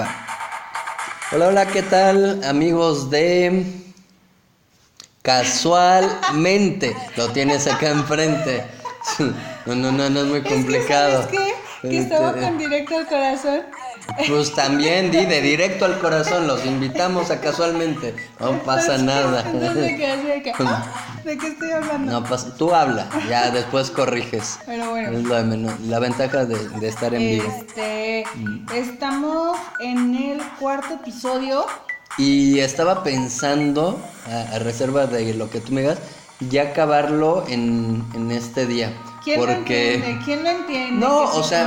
[0.00, 0.08] Va.
[1.32, 3.64] Hola, hola, ¿qué tal, amigos de
[5.20, 6.96] Casualmente?
[7.16, 8.64] Lo tienes acá enfrente.
[9.64, 11.20] No, no, no, no es muy complicado.
[11.20, 11.88] Es que, ¿sabes qué?
[11.88, 13.62] Que estaba con directo al corazón.
[14.28, 18.14] Pues también, di, de directo al corazón, los invitamos a casualmente.
[18.40, 19.42] No pasa nada.
[19.46, 20.84] Entonces de ah,
[21.24, 22.12] ¿de qué estoy hablando?
[22.12, 24.58] No pasa, tú habla, ya después corriges.
[24.66, 25.16] Pero bueno.
[25.16, 27.54] Es lo de menos- la ventaja de, de estar en vivo.
[27.58, 28.66] Este, Mm.
[28.74, 31.66] estamos en el cuarto episodio.
[32.18, 33.98] Y estaba pensando,
[34.30, 35.98] a, a reserva de lo que tú me digas,
[36.50, 38.92] ya acabarlo en, en este día.
[39.24, 39.94] ¿Quién lo porque...
[39.94, 40.24] entiende?
[40.24, 41.06] ¿Quién lo entiende?
[41.06, 41.66] No, o sea,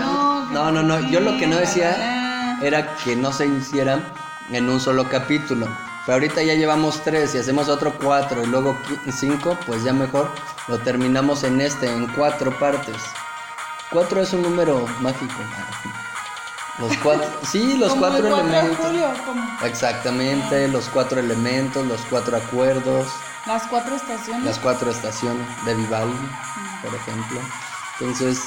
[0.51, 1.09] no, no, no.
[1.09, 2.21] Yo lo que no decía.
[2.67, 4.03] Era que no se hicieran
[4.49, 5.67] en un solo capítulo.
[6.05, 8.77] Pero ahorita ya llevamos tres y hacemos otro cuatro y luego
[9.11, 10.29] cinco, pues ya mejor
[10.67, 13.01] lo terminamos en este, en cuatro partes.
[13.91, 15.33] Cuatro es un número mágico.
[16.79, 18.85] Los cuatro, sí, los Como el cuatro 4 de elementos.
[18.85, 19.07] julio,
[19.63, 23.07] Exactamente, los cuatro elementos, los cuatro acuerdos,
[23.45, 24.43] las cuatro estaciones.
[24.43, 26.29] las cuatro estaciones de Vivaldi,
[26.83, 27.39] por ejemplo.
[28.01, 28.41] Entonces,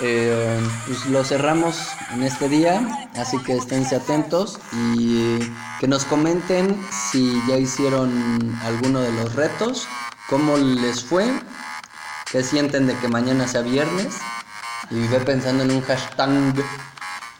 [0.00, 1.76] eh, pues lo cerramos
[2.12, 2.80] en este día,
[3.16, 5.38] así que esténse atentos y
[5.80, 9.88] que nos comenten si ya hicieron alguno de los retos,
[10.28, 11.26] cómo les fue,
[12.30, 14.18] qué sienten de que mañana sea viernes
[14.90, 16.30] y ve pensando en un hashtag.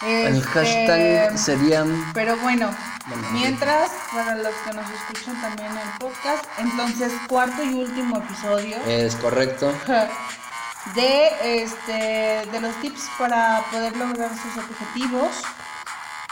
[0.04, 1.84] El Este, hashtag sería...
[2.14, 2.70] Pero bueno,
[3.06, 8.18] Bueno, mientras, para los que nos escuchan también en el podcast, entonces cuarto y último
[8.18, 9.72] episodio Es correcto.
[10.94, 15.30] de este de los tips para poder lograr sus objetivos.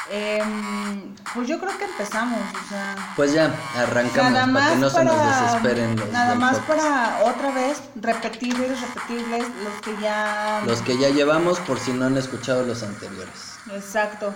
[0.08, 4.88] Em, pues yo creo que empezamos, o sea, Pues ya, arrancamos nada para que no
[4.88, 6.80] se nos desesperen los nada más podcast.
[6.80, 12.06] para otra vez repetirles, repetirles los que ya Los que ya llevamos por si no
[12.06, 13.58] han escuchado los anteriores.
[13.72, 14.32] Exacto.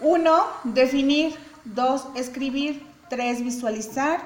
[0.00, 1.38] Uno, definir.
[1.64, 2.86] Dos, escribir.
[3.08, 4.20] Tres, visualizar.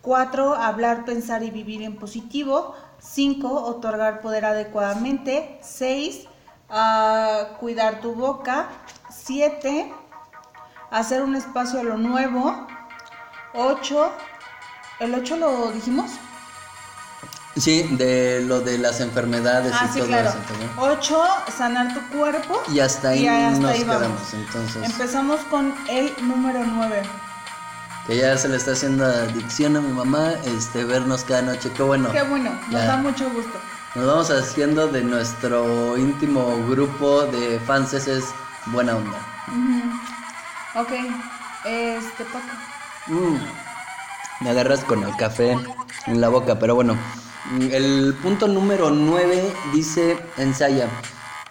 [0.00, 2.76] Cuatro, hablar, pensar y vivir en positivo.
[3.00, 5.58] Cinco, otorgar poder adecuadamente.
[5.62, 6.24] Seis,
[6.70, 8.68] ah, cuidar tu boca.
[9.10, 9.92] Siete,
[10.90, 12.66] hacer un espacio a lo nuevo.
[13.54, 14.10] Ocho,
[15.00, 16.10] ¿el ocho lo dijimos?
[17.56, 20.28] Sí, de lo de las enfermedades Ah, y sí, todo claro.
[20.28, 20.70] eso también.
[20.78, 21.24] Ocho,
[21.56, 22.62] sanar tu cuerpo.
[22.72, 24.84] Y hasta ahí Y hasta nos ahí quedamos, entonces.
[24.84, 27.02] Empezamos con el número nueve.
[28.08, 31.70] Que ya se le está haciendo adicción a mi mamá, este, vernos cada noche.
[31.76, 32.10] Qué bueno.
[32.10, 32.86] Qué bueno, nos Ya.
[32.86, 33.52] da mucho gusto.
[33.94, 38.24] Nos vamos haciendo de nuestro íntimo grupo de fans es
[38.66, 39.18] buena onda.
[39.48, 40.80] Ujú.
[40.80, 40.90] Ok,
[41.66, 42.46] este Paco.
[43.08, 43.36] Mm,
[44.40, 45.56] Me agarras con el café
[46.06, 46.96] en la boca, pero bueno.
[47.60, 50.88] El punto número 9 dice, ensaya,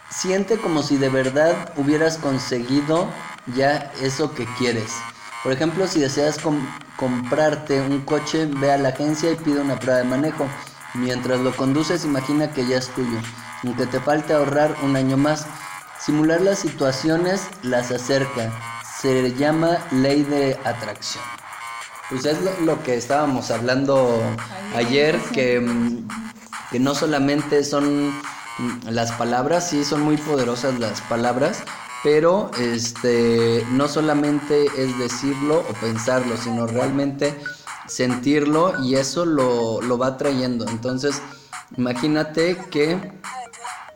[0.10, 3.08] siente como si de verdad hubieras conseguido
[3.56, 4.94] ya eso que quieres.
[5.48, 9.80] Por ejemplo, si deseas com- comprarte un coche, ve a la agencia y pide una
[9.80, 10.46] prueba de manejo.
[10.94, 13.18] Mientras lo conduces, imagina que ya es tuyo.
[13.64, 15.48] Aunque te falte ahorrar un año más.
[16.02, 18.52] Simular las situaciones las acerca.
[19.00, 21.24] Se llama ley de atracción.
[22.10, 24.22] Pues es lo, lo que estábamos hablando
[24.76, 26.10] Ayer, que, mm,
[26.72, 28.14] que no solamente son
[28.84, 31.64] las palabras, sí son muy poderosas las palabras,
[32.10, 37.38] pero este no solamente es decirlo o pensarlo, sino realmente
[37.86, 40.66] sentirlo y eso lo, lo va trayendo.
[40.70, 41.22] Entonces,
[41.76, 43.12] imagínate que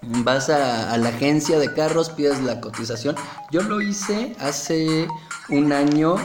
[0.02, 3.16] vas a, la agencia de carros, pides la cotización.
[3.50, 5.08] Yo lo hice hace
[5.48, 6.18] un año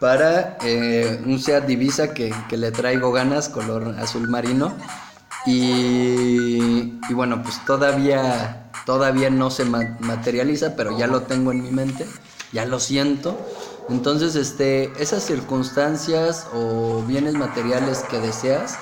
[0.00, 4.74] para eh, un Seat Divisa que, que le traigo ganas, color azul marino.
[5.44, 11.62] Y, y bueno, pues todavía, todavía no se ma- materializa, pero ya lo tengo en
[11.62, 12.06] mi mente,
[12.52, 13.38] ya lo siento.
[13.88, 18.78] Entonces, este, esas circunstancias o bienes materiales que deseas,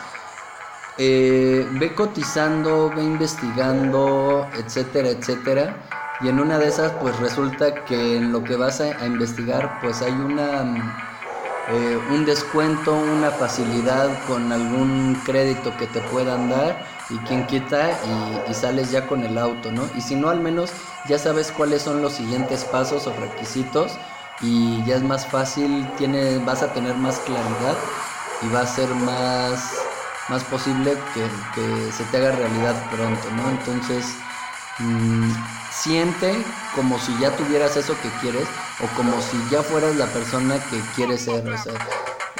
[0.99, 5.77] eh, ve cotizando, ve investigando, etcétera, etcétera.
[6.21, 10.03] Y en una de esas, pues resulta que en lo que vas a, investigar, pues
[10.03, 11.07] hay una
[11.71, 17.91] eh, un descuento, una facilidad con algún crédito que te puedan dar y quien quita
[18.49, 19.89] y, sales ya con el auto, ¿no?
[19.97, 20.71] Y si no, al menos
[21.09, 23.93] ya sabes cuáles son los siguientes pasos o requisitos
[24.41, 25.87] y ya es más fácil,
[26.45, 27.77] vas a tener más claridad
[28.43, 29.75] y va a ser más,
[30.29, 33.49] más posible que, que se te haga realidad pronto, ¿no?
[33.51, 34.05] Entonces,
[34.79, 35.31] mm,
[35.71, 36.45] siente
[36.75, 38.47] como si ya tuvieras eso que quieres
[38.83, 41.49] o como si ya fueras la persona que quieres ser.
[41.49, 41.75] O sea,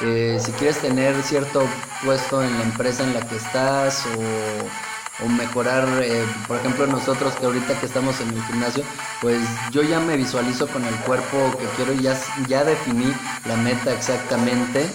[0.01, 1.67] eh, si quieres tener cierto
[2.03, 4.89] puesto en la empresa en la que estás o
[5.23, 8.83] o mejorar, eh, por ejemplo nosotros que ahorita que estamos en el gimnasio,
[9.21, 9.41] pues
[9.71, 12.17] yo ya me visualizo con el cuerpo que quiero y ya,
[12.47, 13.13] ya definí
[13.45, 14.89] la meta exactamente.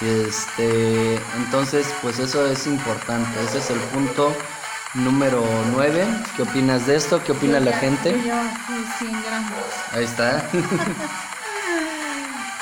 [0.00, 4.34] Este, entonces, pues eso es importante, ese es el punto
[4.94, 5.42] número
[5.72, 6.06] 9.
[6.36, 7.22] ¿Qué opinas de esto?
[7.24, 8.14] ¿Qué opina la gente?
[9.92, 10.48] Ahí está.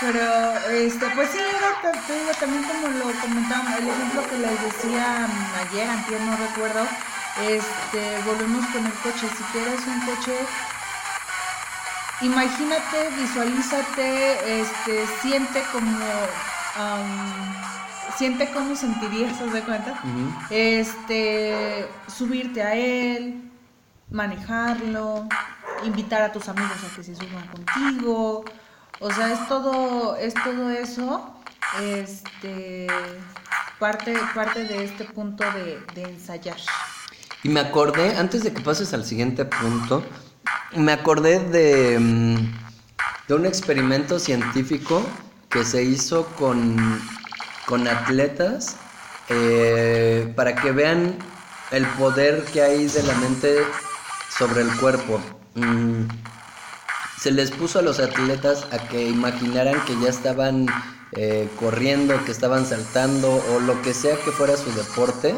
[0.01, 5.29] Pero, este, pues sí, era, también como lo comentaba, el ejemplo que les decía
[5.61, 6.87] ayer, antes no recuerdo,
[7.41, 9.29] este, volvemos con el coche.
[9.37, 10.37] Si quieres un coche,
[12.23, 15.97] imagínate, visualízate, este, siente como,
[18.17, 19.95] siente cómo sentirías, ¿te de cuenta?
[20.51, 23.51] Este, subirte a él,
[24.11, 25.29] manejarlo,
[25.85, 28.45] invitar a tus amigos a que se suban contigo.
[29.01, 31.35] O sea, es todo, es todo eso,
[31.83, 32.87] este,
[33.79, 35.45] parte, parte de este punto
[35.95, 36.57] de, ensayar.
[37.43, 40.05] Y me acordé, antes de que pases al siguiente punto,
[40.77, 42.37] me acordé de, mm,
[43.29, 45.03] de un experimento científico
[45.51, 47.01] que se hizo con,
[47.67, 48.77] con atletas
[49.29, 51.17] eh, para que vean
[51.71, 53.59] el poder que hay de la mente
[54.37, 55.21] sobre el cuerpo.
[55.55, 56.07] Mm,
[57.25, 60.67] se les puso a los atletas a que imaginaran que ya estaban
[61.13, 65.35] eh, corriendo, que estaban saltando o lo que sea que fuera su deporte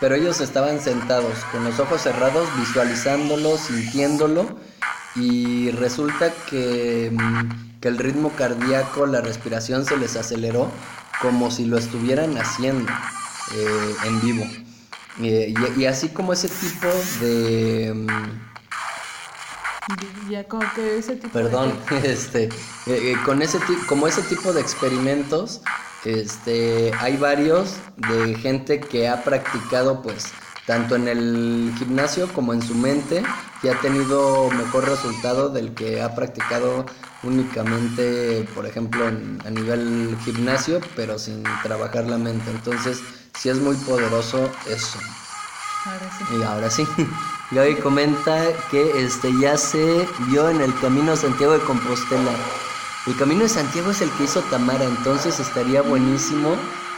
[0.00, 4.56] pero ellos estaban sentados con los ojos cerrados, visualizándolo, sintiéndolo,
[5.16, 10.70] y resulta que, mm, el ritmo cardíaco, la respiración se les aceleró
[11.20, 12.90] como si lo estuvieran haciendo
[13.54, 14.46] eh, en vivo.
[15.20, 16.88] Eh, y, así como ese tipo
[17.20, 18.06] de...
[20.28, 21.72] Ya como que ese tipo perdón
[22.04, 22.48] este
[22.86, 23.58] eh, con ese
[23.88, 25.62] como ese tipo de experimentos
[26.04, 30.32] este, hay varios de gente que ha practicado pues
[30.66, 33.22] tanto en el gimnasio como en su mente
[33.62, 36.86] y ha tenido mejor resultado del que ha practicado
[37.24, 42.50] únicamente, por ejemplo, a nivel gimnasio, pero sin trabajar la mente.
[42.50, 43.02] Entonces,
[43.34, 44.98] sí es muy poderoso eso.
[45.84, 46.24] Ahora sí.
[46.38, 46.86] Y ahora sí.
[47.50, 52.32] Gaby comenta que este ya se vio en el camino Santiago de Compostela.
[53.06, 56.56] El camino de Santiago es el que hizo Tamara, entonces estaría buenísimo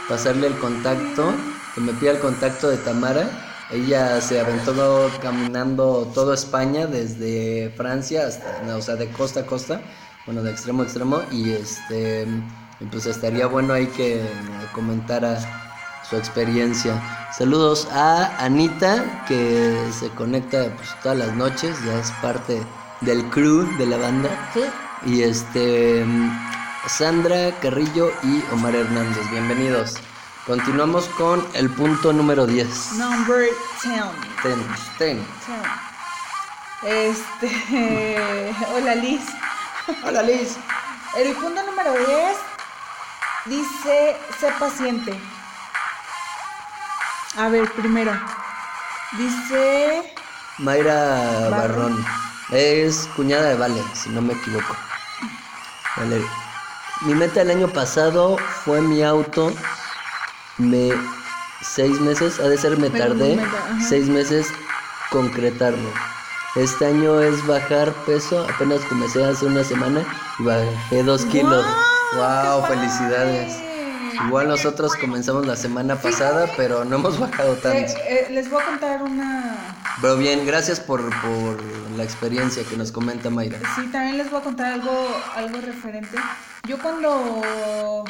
[0.09, 1.31] pasarle el contacto,
[1.73, 3.29] que me pida el contacto de Tamara.
[3.71, 9.81] Ella se aventó caminando toda España, desde Francia hasta, o sea, de costa a costa,
[10.25, 12.27] bueno, de extremo a extremo, y este,
[12.91, 14.21] pues estaría bueno ahí que
[14.73, 15.39] comentara
[16.11, 17.01] su experiencia.
[17.31, 22.61] Saludos a Anita, que se conecta pues, todas las noches, ya es parte
[22.99, 24.29] del crew de la banda.
[25.05, 26.05] Y este
[26.87, 29.95] Sandra Carrillo y Omar Hernández, bienvenidos.
[30.45, 32.93] Continuamos con el punto número 10.
[32.93, 33.47] Number
[33.81, 34.57] 10.
[34.99, 35.17] 10.
[36.83, 39.21] Este, hola Liz.
[40.03, 40.57] Hola Liz.
[41.15, 42.37] El punto número 10
[43.45, 45.17] dice, sé paciente.
[47.37, 48.11] A ver, primero.
[49.17, 50.03] Dice...
[50.57, 52.05] Mayra Barrón.
[52.51, 54.75] Es cuñada de Vale, si no me equivoco.
[55.95, 56.21] Vale.
[57.01, 59.53] Mi meta el año pasado fue mi auto.
[60.57, 60.91] Me
[61.61, 63.39] seis meses, ha de ser me tardé
[63.87, 64.47] seis meses
[65.09, 65.89] concretarlo.
[66.55, 70.05] Este año es bajar peso, apenas comencé hace una semana
[70.37, 71.65] y bajé dos kilos.
[72.17, 73.70] Wow, felicidades.
[74.27, 77.77] Igual nosotros comenzamos la semana pasada, pero no hemos bajado tanto.
[77.77, 79.75] Eh, eh, les voy a contar una...
[80.01, 81.61] Pero bien, gracias por, por,
[81.95, 83.59] la experiencia que nos comenta Mayra.
[83.75, 86.17] Sí, también les voy a contar algo, algo referente.
[86.67, 88.05] Yo cuando,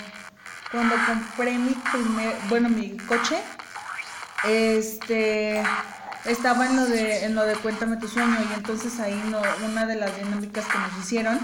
[0.72, 3.38] cuando compré mi primer, bueno, mi coche,
[4.48, 5.62] este
[6.26, 9.86] estaba en lo de en lo de cuéntame tu sueño y entonces ahí no, una
[9.86, 11.40] de las dinámicas que nos hicieron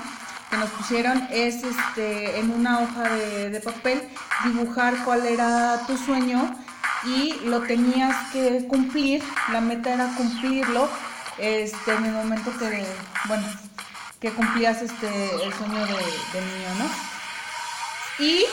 [0.49, 4.01] que nos pusieron es este en una hoja de, papel
[4.45, 6.55] dibujar cuál era tu sueño
[7.03, 10.89] y lo tenías que cumplir, la meta era cumplirlo
[11.37, 12.85] este, en el momento que,
[13.25, 13.47] bueno,
[14.19, 15.07] que cumplías este,
[15.43, 18.25] el sueño de, niño, ¿no?
[18.25, 18.45] Y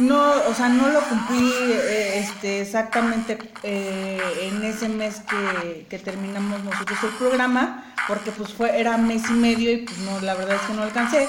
[0.00, 5.98] no, o sea, no lo cumplí eh, este, exactamente eh, en ese mes que, que,
[5.98, 10.34] terminamos nosotros el programa, porque pues fue, era mes y medio y pues no, la
[10.34, 11.28] verdad es que no alcancé,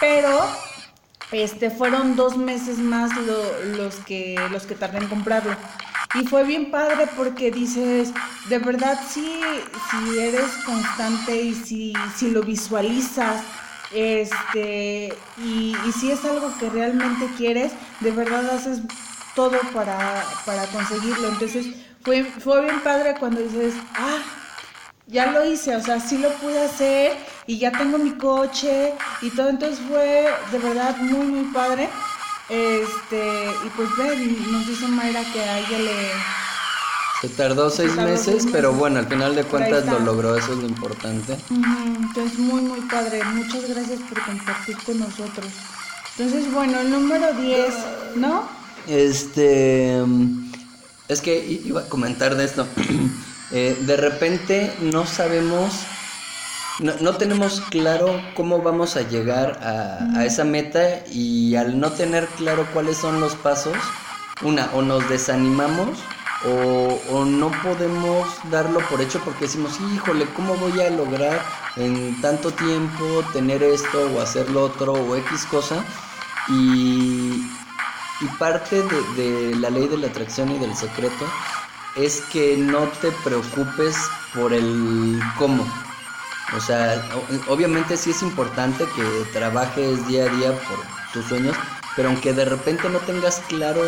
[0.00, 0.46] pero
[1.30, 5.54] este, fueron dos meses más los, que, los que tardé en comprarlo.
[6.14, 8.12] Y fue bien padre porque dices,
[8.48, 9.40] de verdad, sí,
[9.90, 13.42] si eres constante y si, si lo visualizas,
[13.92, 18.80] este, y, y si es algo que realmente quieres, de verdad haces
[19.34, 21.28] todo para, para conseguirlo.
[21.28, 21.66] Entonces
[22.02, 24.18] fue, fue bien padre cuando dices, ah,
[25.06, 27.16] ya lo hice, o sea, sí lo pude hacer
[27.46, 28.92] y ya tengo mi coche
[29.22, 31.88] y todo, entonces fue de verdad muy, muy padre.
[32.48, 34.16] Este, y pues ve,
[34.50, 36.47] nos dice Mayra que a ella le...
[37.20, 40.66] Se tardó seis meses, pero bueno, al final de cuentas lo logró, eso es lo
[40.68, 41.36] importante.
[41.50, 43.24] Entonces, muy, muy padre.
[43.24, 45.48] Muchas gracias por compartir con nosotros.
[46.16, 47.74] Entonces, bueno, el número 10,
[48.16, 48.48] ¿no?
[48.86, 50.00] Este,
[51.08, 52.66] es que iba a comentar de esto.
[53.50, 55.72] Eh, de repente no sabemos,
[56.80, 62.66] no, tenemos claro cómo vamos a llegar a, esa meta y al no tener claro
[62.74, 63.74] cuáles son los pasos,
[64.42, 65.98] una, o nos desanimamos
[66.44, 71.44] o, no podemos darlo por hecho porque decimos, híjole, ¿cómo voy a lograr
[71.76, 75.84] en tanto tiempo tener esto o hacer lo otro o X cosa?
[76.48, 77.42] Y,
[78.20, 78.82] y parte
[79.16, 81.26] de, la ley de la atracción y del secreto
[81.96, 83.96] es que no te preocupes
[84.34, 85.66] por el cómo.
[86.56, 87.02] O sea,
[87.48, 89.02] obviamente sí es importante que
[89.32, 90.78] trabajes día a día por
[91.12, 91.56] tus sueños,
[91.96, 93.82] pero aunque de repente no tengas claro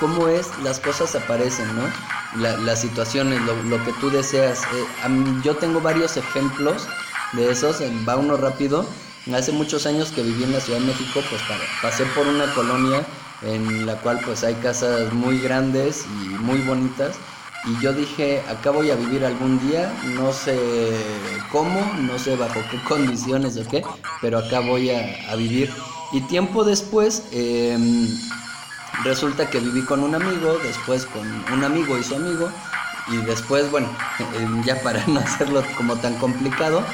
[0.00, 1.82] cómo es, las cosas aparecen, ¿no?
[2.40, 4.62] las situaciones, lo, que tú deseas.
[4.62, 6.88] Eh, yo tengo varios ejemplos
[7.32, 8.86] de esos, va uno rápido.
[9.34, 11.42] Hace muchos años que viví en la Ciudad de México, pues
[11.82, 13.04] pasé por una colonia
[13.42, 17.16] en la cual pues hay casas muy grandes y muy bonitas
[17.64, 20.58] y yo dije, acá voy a vivir algún día, no sé
[21.52, 23.82] cómo, no sé bajo qué condiciones o qué,
[24.22, 25.70] pero acá voy a, vivir.
[26.12, 28.08] Y tiempo después, em,
[29.04, 32.50] resulta que viví con un amigo, después con un amigo y su amigo,
[33.08, 33.88] y después, bueno,
[34.34, 36.84] em, ya para no hacerlo como tan complicado,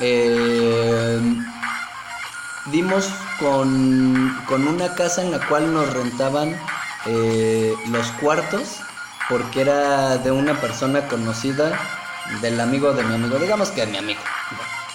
[0.00, 1.44] em,
[2.66, 6.56] dimos con, con una casa en la cual nos rentaban
[7.06, 8.80] eh, los cuartos
[9.28, 11.78] porque era de una persona conocida
[12.40, 14.20] del amigo de mi amigo, digamos que de mi amigo.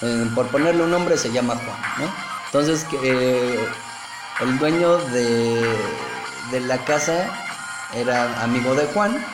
[0.02, 2.14] Eh, por ponerle un nombre se llama Juan, ¿no?
[2.46, 3.68] Entonces eh,
[4.42, 5.76] el dueño de,
[6.54, 7.30] de, la casa
[7.94, 9.26] era amigo de Juan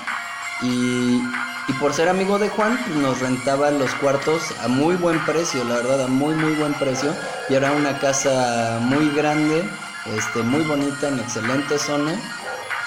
[0.61, 1.21] y,
[1.67, 5.63] y por ser amigo de Juan pues nos rentaba los cuartos a muy buen precio,
[5.63, 7.15] la verdad, a muy muy buen precio
[7.49, 9.69] y era una casa muy grande,
[10.05, 12.13] este, muy bonita, en excelente zona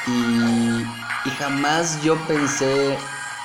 [0.07, 0.85] y
[1.25, 2.99] y jamás yo pensé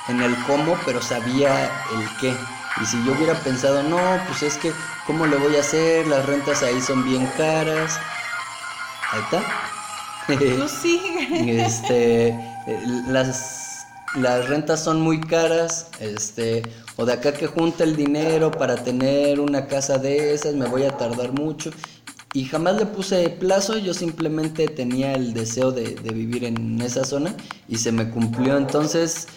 [0.08, 2.36] en el cómo, pero sabía el qué.
[2.80, 4.72] Y si yo hubiera pensado, no, pues es que,
[5.06, 6.06] ¿cómo le voy a hacer?
[6.06, 8.00] Las rentas ahí son bien caras.
[9.12, 9.77] Ahí está.
[10.38, 11.64] Tú sigue.
[11.64, 12.38] este,
[13.08, 15.88] las, las rentas son muy caras.
[16.00, 16.62] Este,
[16.96, 20.82] o de acá que junta el dinero para tener una casa de esas, me voy
[20.82, 21.70] a tardar mucho.
[22.34, 27.34] Y jamás le puse plazo, yo simplemente tenía el deseo de, vivir en esa zona
[27.68, 28.58] y se me cumplió.
[28.58, 29.28] Entonces,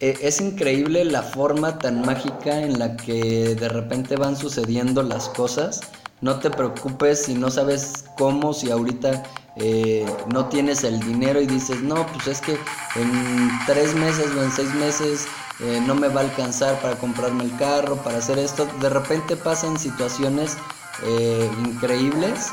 [0.00, 5.28] e, es increíble la forma tan mágica en la que de repente van sucediendo las
[5.28, 5.82] cosas.
[6.20, 9.22] No te preocupes si no sabes cómo, si ahorita
[9.56, 12.58] eh, no tienes el dinero y dices, no, pues es que
[12.96, 15.26] en tres meses o en seis meses
[15.60, 18.66] eh, no me va a alcanzar para comprarme el carro, para hacer esto.
[18.80, 20.56] De repente pasan situaciones
[21.04, 22.52] eh, increíbles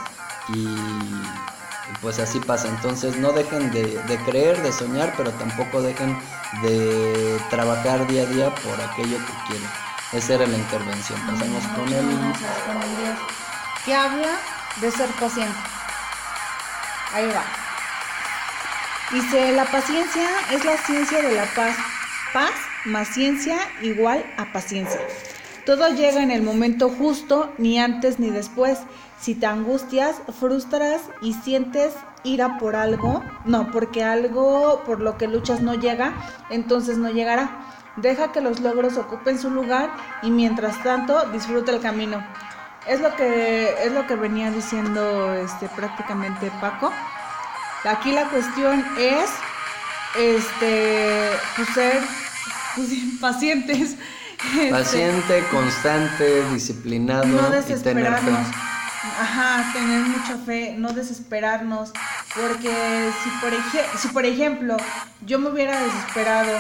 [0.50, 0.68] y,
[2.02, 2.68] pues así pasa.
[2.68, 6.18] Entonces no dejen de, creer, de soñar, pero tampoco dejen
[6.62, 9.70] de trabajar día a día por aquello que quieren.
[10.14, 11.20] Esa era la intervención.
[11.28, 13.45] Pasamos con el...
[13.86, 14.40] Que habla
[14.82, 15.58] de ser paciente.
[17.14, 17.44] Ahí va.
[19.12, 21.76] Dice, la paciencia es la ciencia de la paz.
[22.34, 22.52] Paz
[22.86, 25.00] más ciencia igual a paciencia.
[25.66, 28.80] Todo llega en el momento justo, ni antes ni después.
[29.20, 35.28] Si te angustias, frustras y sientes ira por algo, no, porque algo por lo que
[35.28, 36.14] luchas no llega,
[36.50, 37.50] entonces no llegará.
[37.98, 39.90] Deja que los logros ocupen su lugar
[40.22, 42.24] y mientras tanto disfruta el camino.
[42.88, 46.92] Es lo que es lo que venía diciendo este prácticamente Paco.
[47.84, 49.30] Aquí la cuestión es
[50.18, 52.02] este pues ser
[52.76, 52.90] pues,
[53.22, 53.96] pacientes
[54.54, 58.32] este, Paciente, constante, disciplinado no y tener fe.
[59.20, 61.92] Ajá, tener mucha fe, no desesperarnos,
[62.36, 63.54] porque si por,
[64.00, 64.78] si por ejemplo
[65.26, 66.52] yo me hubiera desesperado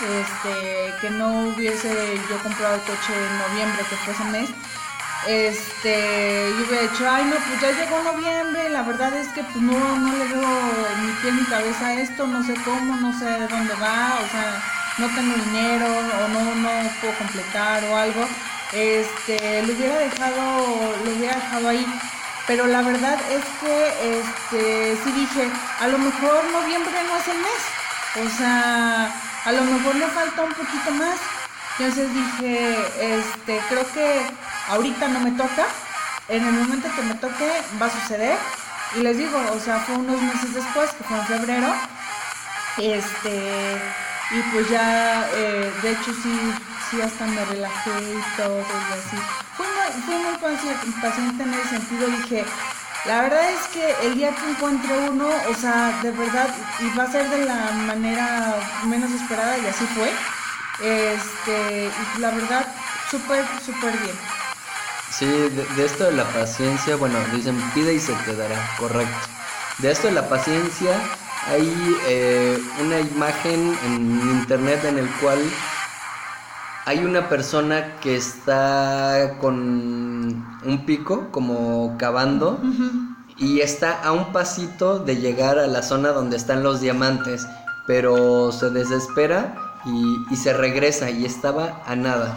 [0.00, 4.50] este, que no hubiese yo comprado el coche en noviembre, que fue ese mes,
[5.26, 9.56] este, yo hubiera dicho, ay no, pues ya llegó noviembre, la verdad es que pues
[9.56, 10.48] no, no le veo
[11.02, 14.62] ni pie ni cabeza esto, no sé cómo, no sé dónde va, o sea,
[14.98, 18.26] no tengo dinero o no, no puedo completar o algo,
[18.72, 21.86] este, lo hubiera dejado, lo hubiera dejado ahí.
[22.46, 25.48] Pero la verdad es que este, sí dije,
[25.78, 28.26] a lo mejor noviembre no es el mes.
[28.26, 31.16] O sea, a lo mejor le falta un poquito más.
[31.78, 34.22] Entonces dije, este, creo que
[34.68, 35.66] ahorita no me toca.
[36.28, 37.50] En el momento que me toque
[37.80, 38.38] va a suceder.
[38.96, 41.74] Y les digo, o sea, fue unos meses después, que fue en febrero.
[42.76, 43.80] Este,
[44.30, 46.52] y pues ya, eh, de hecho sí,
[46.90, 49.16] sí hasta me relajé y todo y así.
[49.56, 50.36] Fui muy, fui muy
[51.00, 52.44] paciente en ese sentido, dije,
[53.06, 56.48] la verdad es que el día que encuentre uno, o sea, de verdad,
[56.80, 60.12] y va a ser de la manera menos esperada, y así fue.
[60.82, 62.66] Este, y la verdad,
[63.10, 64.16] súper, súper bien.
[65.10, 69.28] Sí, de, esto de la paciencia, bueno, dicen pide y se te dará, correcto.
[69.78, 70.92] De esto de la paciencia,
[71.46, 75.38] hay eh, una imagen en internet en el cual
[76.86, 82.60] hay una persona que está con un pico como cavando
[83.36, 87.46] y está a un pasito de llegar a la zona donde están los diamantes,
[87.86, 92.36] pero se desespera y, se regresa y estaba a nada.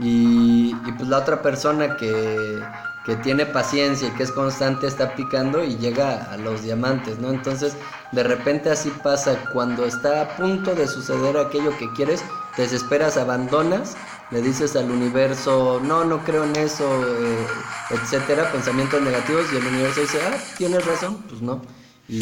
[0.00, 2.60] Y, pues la otra persona que,
[3.04, 7.30] que tiene paciencia y que es constante está picando y llega a los diamantes, ¿no?
[7.30, 7.76] Entonces,
[8.12, 12.24] de repente así pasa cuando está a punto de suceder aquello que quieres,
[12.56, 13.96] te desesperas, abandonas,
[14.30, 17.46] le dices al universo, no, no creo en eso, eh,
[17.90, 21.60] etcétera, pensamientos negativos y el universo dice, ah, tienes razón, pues no,
[22.08, 22.20] y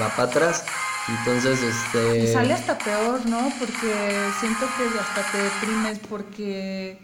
[0.00, 0.64] va para atrás.
[1.08, 2.18] Entonces, este...
[2.18, 3.52] Y sale hasta peor, ¿no?
[3.58, 6.98] Porque siento que hasta te deprimes porque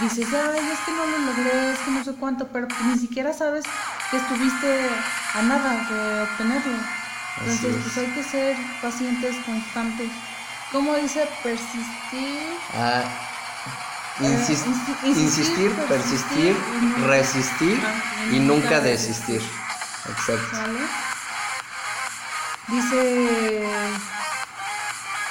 [0.00, 3.32] dices, ay, es que no lo logré, es que no sé cuánto, pero ni siquiera
[3.32, 3.64] sabes
[4.10, 4.88] que estuviste
[5.34, 6.78] a nada de obtenerlo.
[7.40, 10.10] Entonces, pues hay que ser pacientes, constantes.
[10.72, 11.28] ¿Cómo dice?
[11.42, 12.40] Persistir.
[12.74, 13.04] Ah,
[14.20, 14.46] eh,
[15.04, 16.56] insistir, persistir,
[17.06, 17.78] resistir
[18.32, 19.42] y nunca desistir.
[20.08, 20.56] Exacto.
[22.68, 23.62] Dice.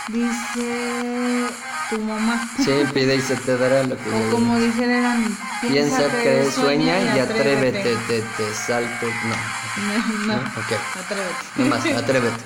[0.07, 1.47] Dice
[1.89, 2.47] tu mamá.
[2.57, 7.19] Sí, pide y se te dará lo que O como dijeran, piensa, que sueña y
[7.19, 9.07] atrévete, te, te, salto.
[9.07, 10.33] No.
[10.33, 10.71] No, ok.
[10.99, 11.35] Atrévete.
[11.57, 12.43] No más, atrévete.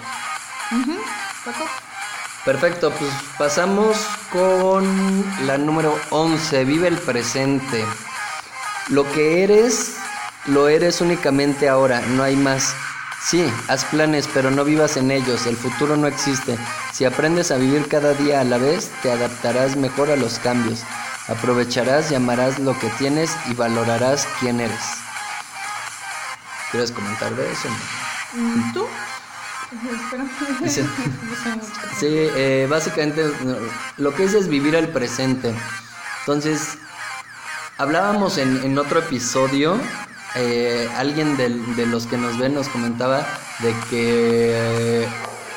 [2.46, 3.98] Perfecto, pues pasamos
[4.32, 6.66] con la número 11.
[6.66, 7.86] Vive el presente.
[8.88, 9.98] Lo que eres,
[10.48, 12.74] lo eres únicamente ahora, no hay más.
[13.22, 16.58] Sí, haz planes, pero no vivas en ellos, el futuro no existe.
[16.94, 20.84] Si aprendes a vivir cada día a la vez, te adaptarás mejor a los cambios.
[21.28, 24.82] Aprovecharás y amarás lo que tienes y valorarás quién eres.
[26.72, 27.70] ¿Quieres comentar de eso?
[28.34, 28.88] Mm, ¿Tú?
[32.00, 33.30] sí, eh, básicamente
[33.98, 35.54] lo que es es vivir el presente.
[36.22, 36.78] Entonces,
[37.78, 39.80] hablábamos en, en otro episodio
[40.36, 43.26] eh, alguien de los que nos ven nos comentaba
[43.60, 45.08] de que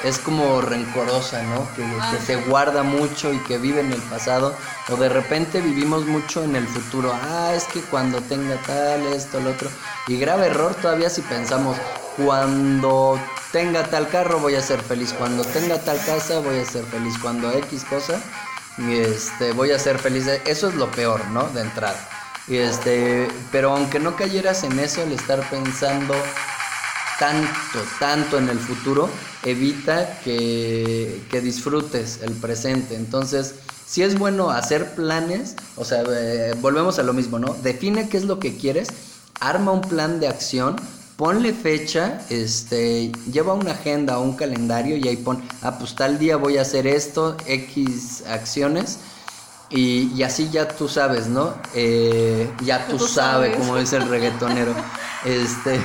[0.04, 1.68] es como rencorosa, ¿no?
[1.74, 2.14] Que, ah.
[2.24, 4.54] se guarda mucho y que vive en el pasado.
[4.88, 7.12] O de repente vivimos mucho en el futuro.
[7.12, 9.70] Ah, es que cuando tenga tal, esto, lo otro.
[10.08, 11.76] Y grave error todavía si pensamos,
[12.16, 13.18] cuando
[13.52, 15.12] tenga tal carro voy a ser feliz.
[15.12, 17.14] Cuando tenga tal casa voy a ser feliz.
[17.20, 18.20] Cuando X cosa,
[18.88, 20.26] este, voy a ser feliz.
[20.26, 21.44] Eso es lo peor, ¿no?
[21.50, 22.08] De entrada.
[22.48, 26.14] Este, pero aunque no cayeras en eso, el estar pensando
[27.18, 29.08] tanto, tanto en el futuro,
[29.44, 32.96] evita que, que disfrutes el presente.
[32.96, 33.54] Entonces,
[33.86, 37.54] si es bueno hacer planes, o sea, eh, volvemos a lo mismo, ¿no?
[37.62, 38.88] Define qué es lo que quieres,
[39.40, 40.76] arma un plan de acción,
[41.16, 46.18] ponle fecha, este, lleva una agenda o un calendario y ahí pon, ah, pues tal
[46.18, 48.98] día voy a hacer esto, X acciones
[49.72, 51.54] y, así ya tú sabes, ¿no?
[51.74, 54.74] Eh, ya tú, sabes, como dice el reggaetonero.
[55.24, 55.80] este,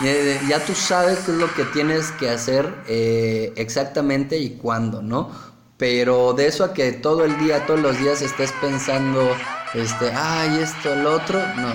[0.48, 5.30] ya tú sabes qué es lo que tienes que hacer eh, exactamente y cuándo, ¿no?
[5.76, 9.28] Pero de eso a que todo el día, todos los días estés pensando,
[9.74, 11.74] este, ay, esto, el otro, no.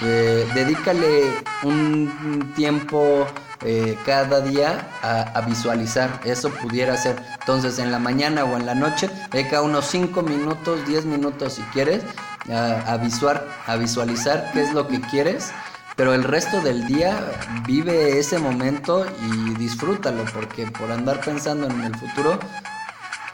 [0.00, 3.26] Eh, dedícale un tiempo
[3.64, 6.20] eh, cada día a, visualizar.
[6.24, 7.22] Eso pudiera ser.
[7.40, 11.62] Entonces en la mañana o en la noche, deja unos 5 minutos, 10 minutos si
[11.72, 12.02] quieres,
[12.52, 15.50] a, visuar, a visualizar qué es lo que quieres.
[15.96, 17.32] Pero el resto del día
[17.66, 22.38] vive ese momento y disfrútalo, porque por andar pensando en el futuro,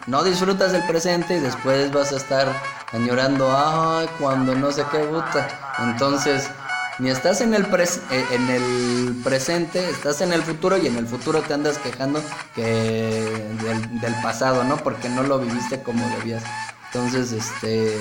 [0.07, 2.47] no disfrutas del presente y después vas a estar
[2.93, 5.47] añorando, ay, cuando no sé qué gusta.
[5.79, 6.49] Entonces,
[6.99, 11.07] ni estás en el, eh, en el presente, estás en el futuro y en el
[11.07, 12.23] futuro te andas quejando
[12.55, 14.77] que del, pasado, ¿no?
[14.77, 16.45] Porque no lo viviste como debías.
[16.87, 17.99] Entonces, este...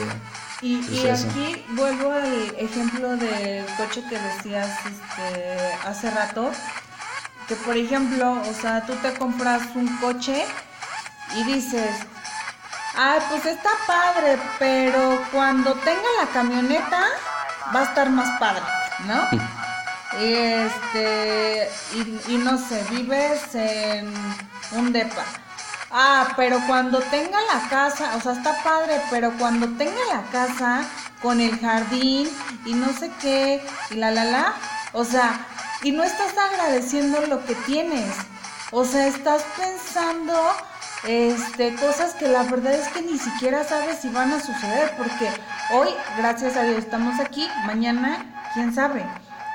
[0.62, 6.52] Y, pues aquí vuelvo al ejemplo del coche que decías este, hace rato,
[7.50, 10.46] que por ejemplo, o sea, tú te compras un coche
[11.36, 11.90] y dices,
[12.96, 17.08] ay, pues está padre, pero cuando tenga la camioneta
[17.76, 18.64] va a estar más padre,
[19.06, 19.28] ¿no?
[20.20, 24.14] este, y, y no sé, vives en
[24.72, 25.24] un depa.
[25.92, 30.86] Ah, pero cuando tenga la casa, o sea, está padre, pero cuando tenga la casa
[31.22, 32.30] con el jardín
[32.66, 34.54] y no sé qué, y la la la,
[34.94, 35.46] o sea,
[35.84, 38.12] y no estás agradeciendo lo que tienes.
[38.72, 40.34] O sea, estás pensando
[41.08, 45.30] este cosas que la verdad es que ni siquiera sabes si van a suceder porque
[45.74, 49.04] hoy, gracias a Dios, estamos aquí, mañana quién sabe.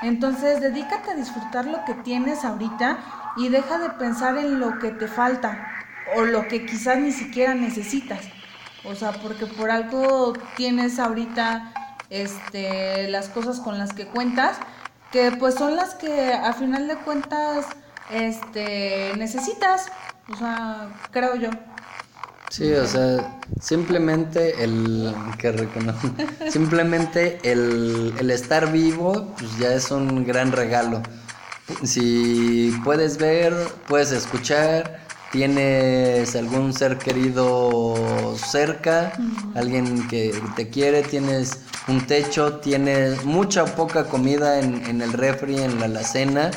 [0.01, 2.99] Entonces, dedícate a disfrutar lo que tienes ahorita
[3.37, 5.67] y deja de pensar en lo que te falta
[6.15, 8.21] o lo que quizás ni siquiera necesitas.
[8.85, 11.73] O sea, porque por algo tienes ahorita
[12.09, 14.57] este las cosas con las que cuentas
[15.11, 17.65] que pues son las que a final de cuentas
[18.11, 19.91] este necesitas,
[20.31, 21.49] o sea, creo yo.
[22.49, 25.53] Sí, o sea, simplemente el que
[26.51, 31.01] simplemente el, el estar vivo, pues ya es un gran regalo.
[31.83, 33.53] Si puedes ver,
[33.87, 34.99] puedes escuchar,
[35.31, 39.13] tienes algún ser querido cerca,
[39.53, 45.13] alguien que te quiere, tienes un techo, tienes mucha o poca comida en, en el
[45.13, 46.49] refri, en la alacena.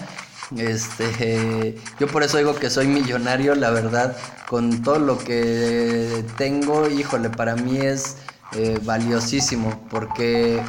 [0.56, 4.16] Este, yo por eso digo que soy millonario, la verdad,
[4.48, 8.18] con todo lo que tengo, híjole, para mí es
[8.52, 10.62] eh, valiosísimo, porque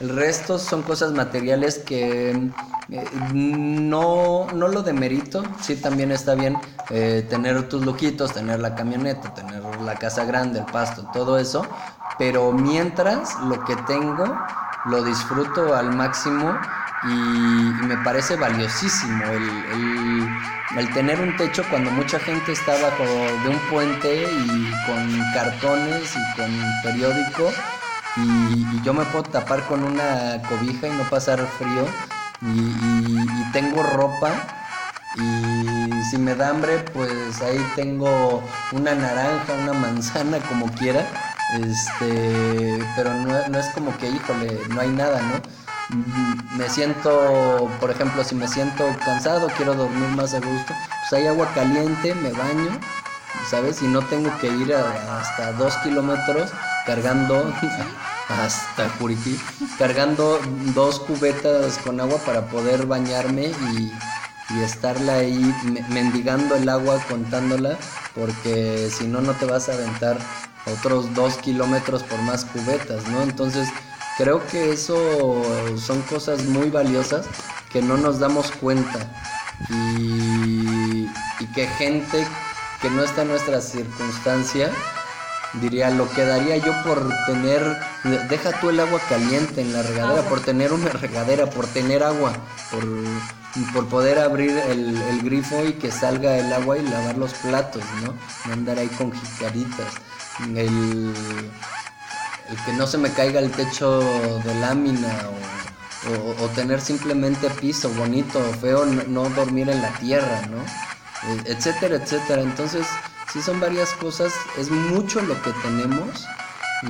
[0.00, 2.30] el resto son cosas materiales que
[2.90, 6.56] eh, no, no lo demerito, sí también está bien
[6.90, 11.66] eh, tener tus lujitos, tener la camioneta, tener la casa grande, el pasto, todo eso,
[12.18, 14.24] pero mientras lo que tengo
[14.86, 16.56] lo disfruto al máximo
[17.04, 23.58] y, me parece valiosísimo el, tener un techo cuando mucha gente está bajo de un
[23.70, 26.50] puente y con cartones y con
[26.82, 27.52] periódico.
[28.16, 31.86] Y, yo me puedo tapar con una cobija y no pasar frío.
[32.42, 34.32] Y, tengo ropa.
[35.16, 41.06] Y si me da hambre pues ahí tengo una naranja, una manzana como quiera.
[41.60, 45.63] Este pero no, no es como que híjole no hay nada no
[46.56, 50.72] me siento por ejemplo si me siento cansado quiero dormir más a gusto
[51.08, 52.80] pues hay agua caliente me baño
[53.48, 56.50] sabes y no tengo que ir hasta dos kilómetros
[56.86, 57.52] cargando
[58.28, 59.38] hasta Juriquí,
[59.78, 60.40] cargando
[60.74, 63.92] dos cubetas con agua para poder bañarme y,
[64.50, 65.54] y estarla ahí
[65.90, 67.76] mendigando el agua, contándola,
[68.14, 70.18] porque si no, no te vas a aventar
[70.66, 73.22] otros dos kilómetros por más cubetas, ¿no?
[73.22, 73.68] Entonces,
[74.16, 75.42] creo que eso
[75.76, 77.26] son cosas muy valiosas
[77.70, 79.10] que no nos damos cuenta
[79.68, 81.08] y,
[81.40, 82.26] y que gente
[82.84, 84.70] que no está en nuestra circunstancia,
[85.54, 87.76] diría, lo que daría yo por tener,
[88.28, 92.32] deja tú el agua caliente en la regadera, por tener una regadera, por tener agua,
[92.70, 92.84] por,
[93.72, 98.14] por poder abrir el, grifo y que salga el agua y lavar los platos, ¿no?
[98.46, 99.94] No andar ahí con jicaritas.
[100.54, 101.14] El,
[102.48, 104.00] el que no se me caiga el techo
[104.44, 105.12] de lámina
[106.38, 110.58] o, o, tener simplemente piso bonito o feo, no, dormir en la tierra, ¿no?
[111.30, 112.42] E, etcétera, etcétera.
[112.42, 112.86] Entonces,
[113.32, 116.26] sí son varias cosas, es mucho lo que tenemos.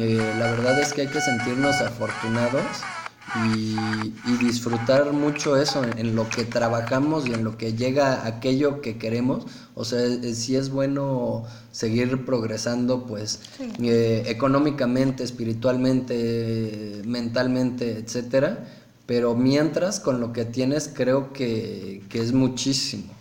[0.00, 2.64] Eh, la verdad es que hay que sentirnos afortunados
[3.46, 3.76] y,
[4.38, 9.46] disfrutar mucho eso en, lo que trabajamos y en lo que llega aquello que queremos.
[9.74, 10.00] O sea,
[10.34, 13.40] si es bueno seguir progresando, pues
[13.82, 18.66] eh, económicamente, espiritualmente, mentalmente, etcétera.
[19.06, 23.12] Pero mientras con lo que tienes creo que, que es muchísimo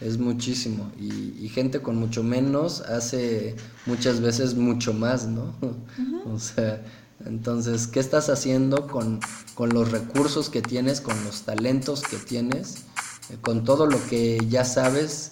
[0.00, 3.56] es muchísimo y, gente con mucho menos hace
[3.86, 5.54] muchas veces mucho más, ¿no?
[6.26, 6.82] o sea,
[7.24, 9.20] entonces, ¿qué estás haciendo con,
[9.58, 12.84] los recursos que tienes, con los talentos que tienes,
[13.30, 15.30] eh, con todo lo que ya sabes,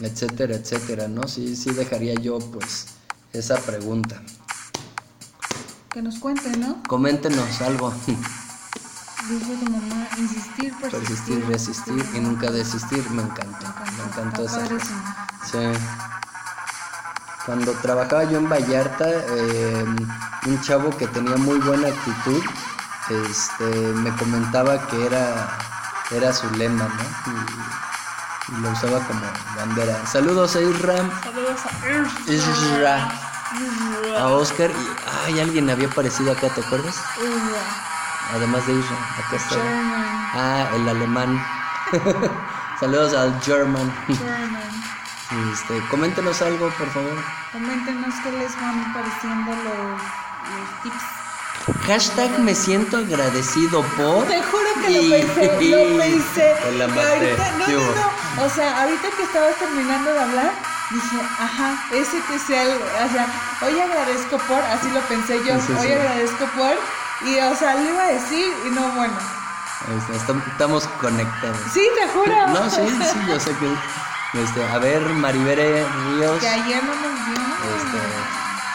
[0.00, 1.26] etcétera, etcétera, ¿no?
[1.26, 2.86] Sí, sí dejaría yo pues
[3.32, 4.22] esa pregunta.
[5.90, 6.82] Que nos cuenten, ¿no?
[6.86, 7.92] Coméntenos algo.
[9.28, 11.44] Dice tu mamá, insistir, persistir.
[11.46, 13.10] resistir y nunca desistir.
[13.10, 13.66] Me encantó.
[13.96, 14.66] Me encantó esa.
[15.50, 15.58] Sí.
[17.48, 19.96] Cuando trabajaba yo en Vallarta, em,
[20.48, 22.42] un chavo que tenía muy buena actitud,
[23.08, 25.48] este, me comentaba que era,
[26.10, 27.32] era su lema, ¿no?
[28.52, 29.22] Y, lo usaba como
[29.56, 30.06] bandera.
[30.06, 30.96] Saludos a Isra.
[31.24, 33.08] Saludos a Isra.
[34.18, 34.88] A Oscar y
[35.24, 36.96] ay, alguien había aparecido acá, ¿te acuerdas?
[38.34, 39.56] Además de Israel, acá está.
[40.34, 41.42] Ah, el alemán.
[42.80, 43.90] Saludos al German.
[44.06, 44.57] German.
[45.52, 47.12] Este, coméntenos algo, por favor.
[47.52, 51.04] Coméntenos qué les van pareciendo los, los tips.
[51.86, 54.26] Hashtag me siento agradecido por.
[54.26, 56.54] Te juro que lo pensé, lo pensé.
[56.78, 58.44] La Y ahorita- no, ¿Qué no, no.
[58.44, 60.52] O sea, ahorita que estabas terminando de hablar,
[60.90, 63.26] dije, ajá, ese que sea el, o sea,
[63.66, 65.92] hoy agradezco por, así lo pensé yo, Sí, sí, hoy sí.
[65.92, 66.74] agradezco por,
[67.28, 69.14] y o sea, le iba a decir, y no, bueno.
[69.98, 71.58] Este, estam- estamos conectados.
[71.74, 72.48] Sí, te juro.
[72.48, 72.80] No, sí,
[73.12, 73.68] sí, yo sé que.
[74.34, 76.40] Este, a ver, Maribere Ríos.
[76.40, 77.38] Que ayer no nos vio.
[77.76, 77.98] Este,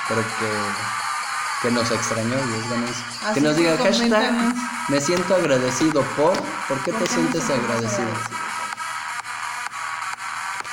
[0.07, 2.37] creo que, que nos extrañó.
[3.23, 4.53] Así Que nos diga hashtag
[4.89, 6.33] me siento agradecido por.
[6.67, 8.09] ¿Por qué ¿Por te qué sientes agradecido?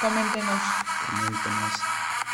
[0.01, 0.61] Coméntenos.
[1.07, 1.73] Coméntenos.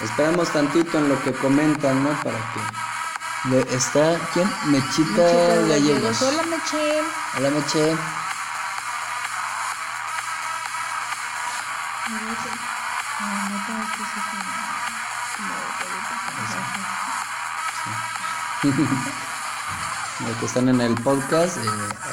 [0.00, 2.10] Esperamos tantito en lo que comentan, ¿no?
[2.22, 3.74] Para que.
[3.74, 4.50] está, ¿quién?
[4.66, 6.22] Mechita Chicas Gallegos.
[6.22, 7.02] Hola, Meche.
[7.36, 7.96] Hola, Meche.
[12.08, 12.14] No
[13.66, 14.22] tengo que ser
[20.20, 21.62] Los que están en el podcast, eh,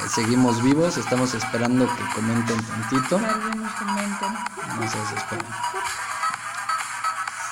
[0.09, 3.17] seguimos vivos, estamos esperando que comenten tantito.
[3.17, 4.25] Alguien nos comente.
[4.79, 5.45] No se desesperen.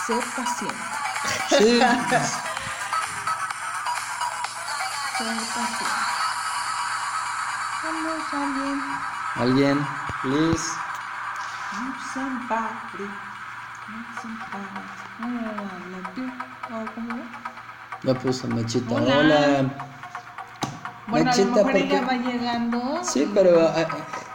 [0.08, 0.76] Sé paciente.
[1.50, 1.80] Sí, Sé
[5.46, 5.86] paciente.
[7.84, 8.82] Vamos alguien.
[9.36, 9.88] alguien,
[10.24, 10.81] please.
[12.14, 13.08] Somebody.
[14.22, 14.92] Somebody.
[15.22, 16.82] Ah.
[18.04, 18.94] Ya puso Mechita.
[18.96, 19.18] Hola.
[19.18, 19.38] Hola.
[21.08, 23.00] Bueno, a lo Mechita, mejor ¿por ella va llegando.
[23.04, 23.88] Sí, pero eh,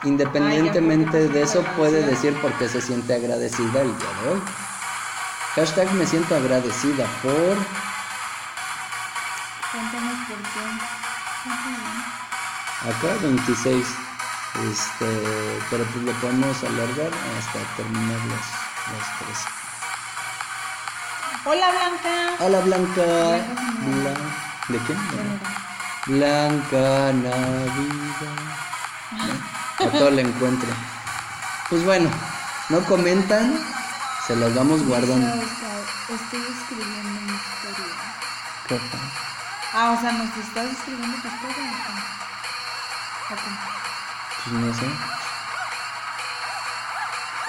[0.05, 4.29] independientemente Ay, de eso, porque- puede decir por qué se siente agradecida el día de
[4.31, 4.43] hoy.
[5.55, 7.57] Hashtag me siento agradecida por.
[9.73, 10.65] Cuéntanos por qué.
[12.89, 13.87] Acá 26.
[14.65, 18.47] Este, pero pues lo podemos alargar hasta terminar los,
[18.93, 19.39] los tres.
[21.45, 22.45] Hola, Blanca.
[22.45, 23.03] Hola Blanca.
[23.83, 24.33] Blan-
[24.69, 24.99] ¿De quién?
[26.07, 28.37] Blanca Navidad.
[29.79, 30.69] A todo el encuentro.
[31.69, 32.11] Pues bueno,
[32.71, 33.61] no comentan,
[34.27, 35.27] se las vamos guardando.
[36.09, 37.95] Estoy escribiendo mi historia.
[38.69, 39.01] ¿Qué tal?
[39.75, 41.73] Ah, o sea, ¿nos estás escribiendo tu historia?
[44.53, 44.87] No sé.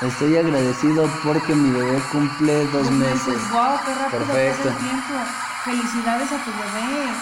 [0.02, 3.50] Estoy agradecido porque mi bebé cumple dos meses.
[3.52, 4.64] Wow, qué rápido Perfecto.
[4.64, 5.14] pasa el tiempo.
[5.64, 7.14] Felicidades a tu bebé.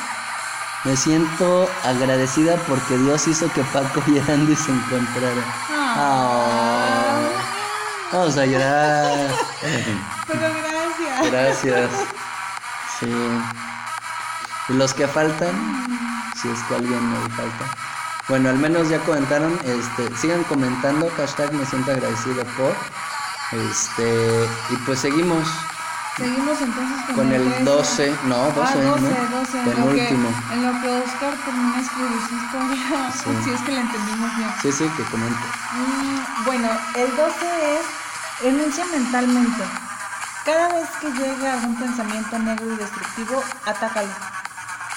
[0.84, 5.44] Me siento agradecida porque Dios hizo que Paco y Andy se encontraran.
[5.72, 5.96] Ah.
[5.98, 7.30] Ah.
[8.12, 9.30] Vamos a llorar.
[10.28, 11.32] Pero gracias.
[11.32, 11.92] Gracias.
[13.00, 13.12] Sí.
[14.70, 15.88] Y los que faltan,
[16.36, 17.85] si es que alguien me falta.
[18.28, 22.76] Bueno, al menos ya comentaron, este, sigan comentando, hashtag me siento agradecido por.
[23.52, 25.48] Este, y pues seguimos
[26.18, 27.64] Seguimos entonces con, con el 13.
[27.66, 29.40] 12, no, 12, ah, 12, ¿no?
[29.40, 30.30] 12, en lo, que, Penúltimo.
[30.54, 33.30] en lo que Oscar termina escribir su historia, Sí.
[33.44, 34.50] si es que la entendimos bien.
[34.62, 35.46] Sí, sí, que comente.
[35.74, 37.34] Mm, bueno, el 12
[37.76, 39.64] es renuncia mentalmente.
[40.46, 44.08] Cada vez que llegue algún pensamiento negro y destructivo, atácalo.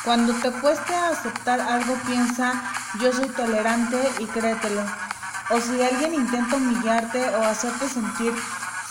[0.09, 2.55] Cuando te cueste aceptar algo, piensa,
[2.99, 4.83] yo soy tolerante y créetelo.
[5.51, 8.33] O si alguien intenta humillarte o hacerte sentir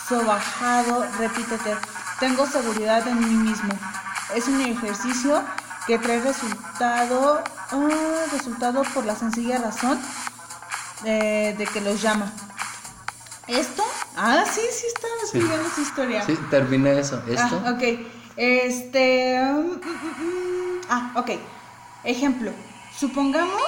[0.08, 1.74] sobajado, repítete,
[2.20, 3.70] tengo seguridad en mí mismo.
[4.32, 5.42] Es un ejercicio
[5.88, 9.98] que trae resultado, ah, resultado por la sencilla razón
[11.04, 12.30] eh, de que los llama.
[13.48, 13.82] ¿Esto?
[14.16, 16.24] Ah, sí, sí estaba escribiendo su historia.
[16.24, 17.20] Sí, terminé eso.
[17.26, 17.60] ¿Esto?
[17.66, 18.06] Ah, ok.
[18.36, 19.36] Este.
[19.42, 21.30] mm, mm, mm, ah, ok.
[22.04, 22.52] Ejemplo.
[22.96, 23.62] Supongamos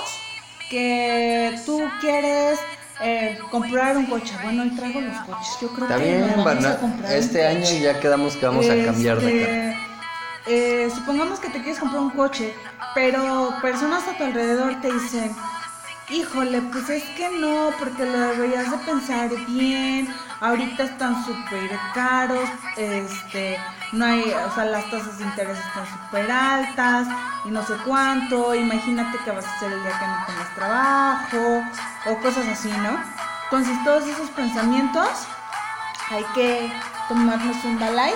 [0.70, 2.58] que tú quieres
[3.02, 4.34] eh, comprar un coche.
[4.42, 5.56] Bueno, hoy traigo los coches.
[5.60, 7.80] Yo creo Está que vamos a comprar Este año coche.
[7.80, 9.52] ya quedamos que vamos a cambiar de carro.
[9.56, 9.76] Este,
[10.46, 12.54] eh, supongamos que te quieres comprar un coche,
[12.94, 15.34] pero personas a tu alrededor te dicen,
[16.10, 22.48] híjole, pues es que no, porque lo deberías de pensar bien, ahorita están súper caros,
[22.76, 23.58] este,
[23.92, 27.08] no hay, o sea, las tasas de interés están súper altas
[27.44, 31.62] y no sé cuánto, imagínate que vas a hacer el día que no tengas trabajo
[32.06, 32.98] o cosas así, ¿no?
[33.44, 35.08] Entonces todos esos pensamientos
[36.10, 36.72] hay que
[37.08, 38.14] tomarnos un balay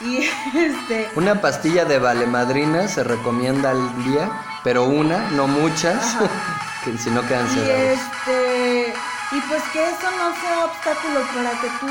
[0.00, 0.16] y
[0.56, 4.30] este Una pastilla de valemadrina se recomienda al día,
[4.64, 6.69] pero una, no muchas, Ajá.
[6.84, 7.98] Que si no quedan y sedados.
[7.98, 8.94] este
[9.32, 11.86] y pues que eso no sea obstáculo para que tú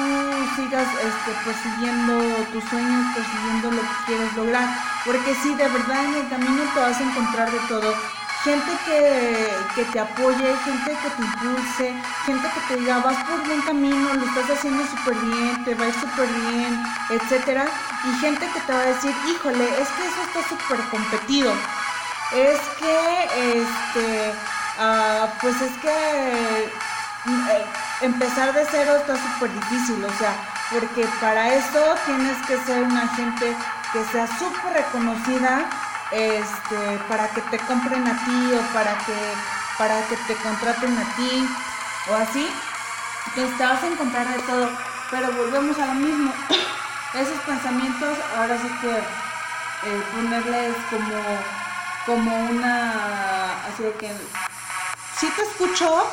[0.57, 2.19] sigas este persiguiendo
[2.51, 4.67] tus sueños, persiguiendo lo que quieres lograr,
[5.05, 7.95] porque sí de verdad en el camino te vas a encontrar de todo.
[8.43, 13.45] gente que, que, te apoye, gente que te impulse, gente que te diga, vas por
[13.45, 17.67] buen camino, lo estás haciendo súper bien, te va a ir súper bien, etcétera.
[18.03, 21.53] Y gente que te va a decir, híjole, es que eso está súper competido.
[22.33, 24.33] Es que, este,
[24.79, 26.71] uh, pues es que
[27.25, 27.65] eh,
[28.01, 30.33] empezar de cero está súper difícil, o sea,
[30.71, 33.55] porque para eso tienes que ser una gente
[33.91, 35.65] que sea súper reconocida
[36.11, 39.17] este, para que te compren a ti o para que,
[39.77, 41.49] para que te contraten a ti
[42.09, 42.49] o así.
[43.27, 44.69] Entonces te vas a encontrar de todo,
[45.11, 46.33] pero volvemos a lo mismo.
[47.13, 51.23] Esos pensamientos ahora sí que eh, ponerles como,
[52.05, 54.11] como una, así de que
[55.19, 56.07] sí te escucho,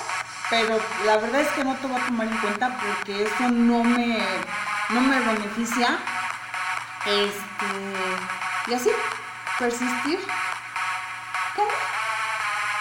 [0.50, 3.84] pero la verdad es que no te voy a tomar en cuenta porque eso no
[3.84, 4.18] me,
[4.90, 5.98] no me beneficia.
[7.06, 7.66] Este,
[8.66, 8.90] y así,
[9.58, 10.18] persistir.
[11.54, 11.68] ¿Cómo?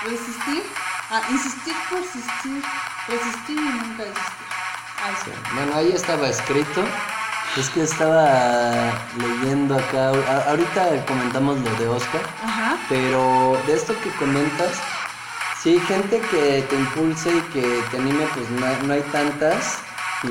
[0.05, 0.63] Resistir.
[1.11, 2.63] Ah, insistir, persistir.
[3.07, 4.47] Resistir y nunca desistir.
[5.03, 6.83] Ahí Bueno, ahí estaba escrito.
[7.57, 10.09] Es que estaba leyendo acá.
[10.49, 12.21] ahorita comentamos lo de Oscar.
[12.43, 12.75] Ajá.
[12.89, 14.81] Pero de esto que comentas,
[15.65, 19.79] sí, gente que te impulse y que te anime, pues no, hay tantas.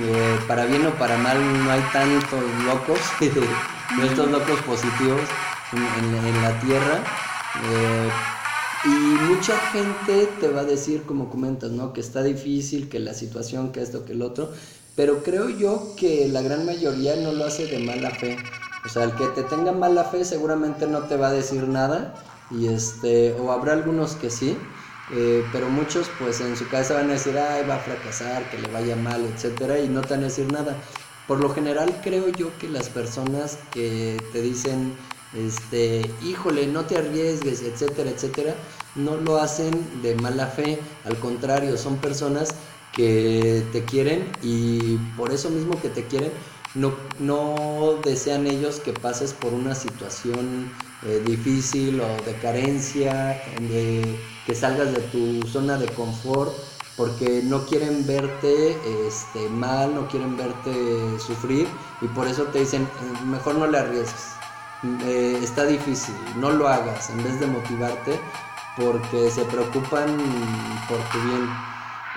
[0.01, 3.01] Eh, para bien o para mal, no hay tantos locos.
[3.97, 5.23] no estos locos positivos
[5.73, 7.03] en, la tierra.
[7.69, 8.09] Eh,
[8.85, 11.93] y mucha gente te va a decir, como comentas, ¿no?
[11.93, 14.53] Que está difícil, que la situación, que esto, que el otro.
[14.95, 18.37] Pero creo yo que la gran mayoría no lo hace de mala fe.
[18.87, 22.15] O sea, el que te tenga mala fe seguramente no te va a decir nada.
[22.53, 24.57] Y este, o habrá algunos que sí.
[25.09, 28.59] Eh, pero muchos pues en su cabeza van a decir, ay, va a fracasar, que
[28.59, 30.83] le vaya mal, etcétera, y no te van a decir nada.
[31.27, 34.99] Por lo general creo yo que las personas que te dicen,
[35.33, 38.55] este, híjole, no te arriesgues, etcétera, etcétera,
[38.95, 42.57] no lo hacen de mala fe, al contrario, son personas
[42.93, 46.33] que te quieren y por eso mismo que te quieren,
[46.75, 54.34] no, no desean ellos que pases por una situación eh, difícil o de carencia, de
[54.47, 56.53] que salgas de tu zona de confort,
[56.97, 61.67] porque no quieren verte este, mal, no quieren verte sufrir
[62.01, 64.35] y por eso te dicen, eh, mejor no le arriesgues
[65.03, 68.21] eh, está difícil, no lo hagas en vez de motivarte
[68.77, 70.17] porque se preocupan
[70.89, 71.49] por tu bien.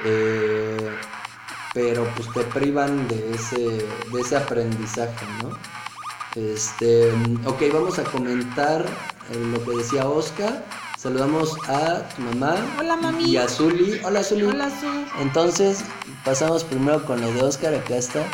[0.04, 0.92] Eh,
[1.74, 5.58] pero pues te privan de ese, de ese aprendizaje, ¿no?
[6.36, 7.12] Este,
[7.46, 8.86] ok, vamos a comentar
[9.52, 10.66] lo que decía Oscar.
[11.08, 12.58] Saludamos a tu mamá.
[12.78, 13.32] Hola, mami.
[13.32, 13.98] Y a Zuli.
[14.04, 14.44] Hola, Zuli.
[14.44, 15.06] Hola, Zuli.
[15.22, 15.86] Entonces,
[16.26, 17.74] pasamos primero con lo de Oscar.
[17.76, 18.26] Acá está.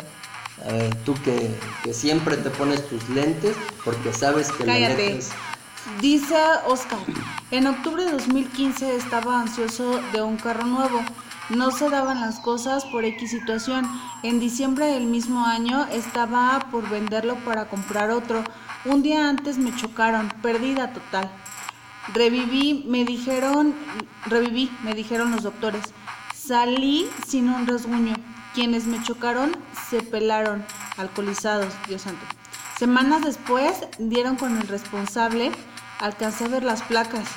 [0.68, 1.54] A ver, tú que,
[1.92, 5.20] siempre te pones tus lentes porque sabes que Cállate.
[6.00, 6.34] Dice
[6.66, 6.98] Oscar,
[7.52, 11.00] en octubre de 2015 estaba ansioso de un carro nuevo.
[11.50, 13.88] No se daban las cosas por X situación.
[14.24, 18.42] En diciembre del mismo año estaba por venderlo para comprar otro.
[18.84, 21.30] Un día antes me chocaron, pérdida total.
[22.12, 23.74] Reviví, me dijeron,
[24.26, 25.82] reviví, me dijeron los doctores.
[26.34, 28.14] Salí sin un rasguño.
[28.54, 29.56] Quienes me chocaron
[29.88, 30.64] se pelaron,
[30.96, 32.24] alcoholizados, Dios santo.
[32.78, 35.50] Semanas después dieron con el responsable,
[36.00, 37.28] alcancé a ver las placas.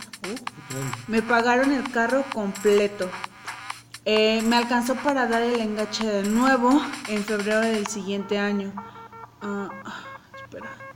[1.08, 3.10] Me pagaron el carro completo.
[4.04, 8.72] Eh, me alcanzó para dar el engache de nuevo en febrero del siguiente año.
[9.42, 9.70] Ah,
[10.36, 10.87] espera.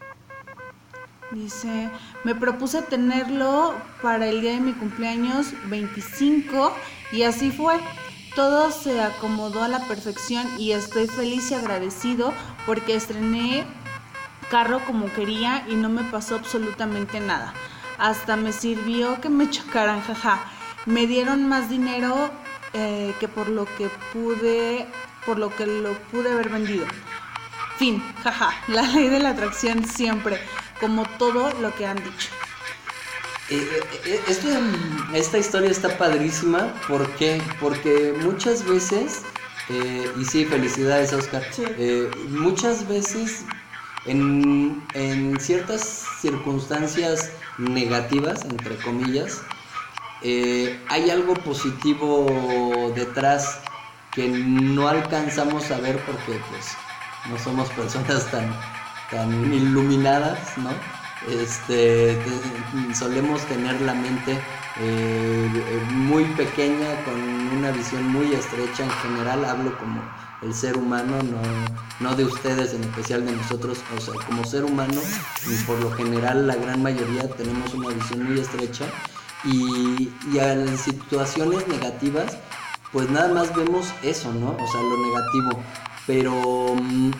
[1.31, 1.89] Dice,
[2.25, 6.73] me propuse tenerlo para el día de mi cumpleaños 25
[7.13, 7.79] y así fue.
[8.35, 12.33] Todo se acomodó a la perfección y estoy feliz y agradecido
[12.65, 13.65] porque estrené
[14.49, 17.53] carro como quería y no me pasó absolutamente nada.
[17.97, 20.39] Hasta me sirvió que me chocaran, jaja.
[20.85, 22.29] Me dieron más dinero
[22.73, 24.85] eh, que por lo que pude,
[25.25, 26.85] por lo que lo pude haber vendido.
[27.77, 28.53] Fin, jaja.
[28.67, 30.39] La ley de la atracción siempre,
[30.81, 32.29] como todo lo que han dicho.
[33.49, 33.67] Eh,
[34.05, 34.81] eh, eh,
[35.13, 36.73] esta historia está padrísima.
[36.87, 37.41] ¿Por qué?
[37.59, 39.21] Porque muchas veces,
[39.69, 41.43] y sí, felicidades Oscar,
[42.29, 43.45] muchas veces
[44.05, 49.41] en, ciertas circunstancias negativas, entre comillas,
[50.23, 53.59] hay algo positivo detrás
[54.13, 56.75] que no alcanzamos a ver porque pues
[57.29, 58.53] no somos personas tan,
[59.11, 60.71] tan iluminadas, ¿no?
[61.27, 62.17] este,
[62.93, 64.39] solemos tener la mente
[64.79, 67.19] eh, muy pequeña, con
[67.57, 70.01] una visión muy estrecha en general, hablo como
[70.41, 71.41] el ser humano, no,
[71.99, 74.99] no de ustedes, en especial de nosotros, o sea, como ser humano,
[75.67, 78.85] por lo general la gran mayoría tenemos una visión muy estrecha
[79.43, 82.37] Y, y en situaciones negativas,
[82.91, 84.51] pues nada más vemos eso, ¿no?
[84.51, 85.63] O sea, lo negativo.
[86.05, 87.11] Pero mm,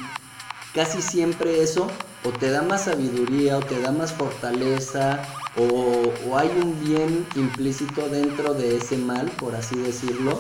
[0.73, 1.87] casi siempre eso
[2.23, 5.21] o te da más sabiduría o te da más fortaleza
[5.57, 10.39] o, hay un bien implícito dentro de ese mal, por así decirlo.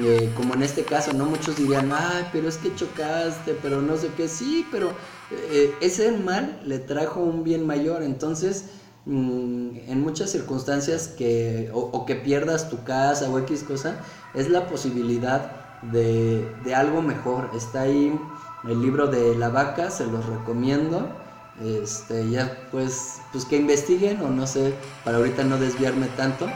[0.00, 1.24] Eh, como en este caso, ¿no?
[1.24, 4.90] Muchos dirían, ay, pero es que chocaste, pero no sé qué, sí, pero
[5.30, 8.66] eh, ese mal le trajo un bien mayor, entonces
[9.06, 13.96] mm, en muchas circunstancias que o, o, que pierdas tu casa o X cosa,
[14.34, 17.50] es la posibilidad de, de algo mejor.
[17.54, 18.12] Está ahí
[18.68, 21.08] el libro de la vaca, se los recomiendo.
[21.62, 26.46] Este, ya pues, pues que investiguen o no sé, para ahorita no desviarme tanto.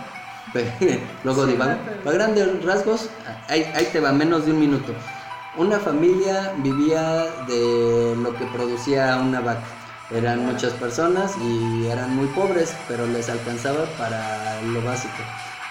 [1.24, 1.78] Luego sí, divago.
[2.04, 3.08] Para grandes rasgos,
[3.48, 4.92] ahí, ahí te va, menos de un minuto.
[5.56, 9.64] Una familia vivía de lo que producía una vaca.
[10.10, 15.14] Eran muchas personas y eran muy pobres, pero les alcanzaba para lo básico.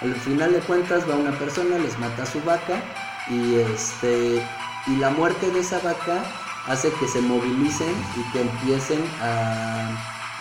[0.02, 2.82] Al final de cuentas va una persona, les mata a su vaca
[3.30, 4.42] y este
[4.88, 6.24] y la muerte de esa vaca
[6.68, 9.90] hace que se movilicen y que empiecen a,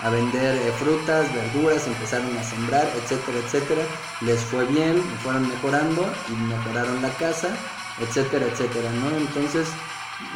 [0.02, 3.82] a vender eh, frutas, verduras, empezaron a sembrar, etcétera, etcétera.
[4.20, 7.56] Les fue bien, fueron mejorando y mejoraron la casa,
[7.98, 9.16] etcétera, etcétera, ¿no?
[9.16, 9.68] Entonces,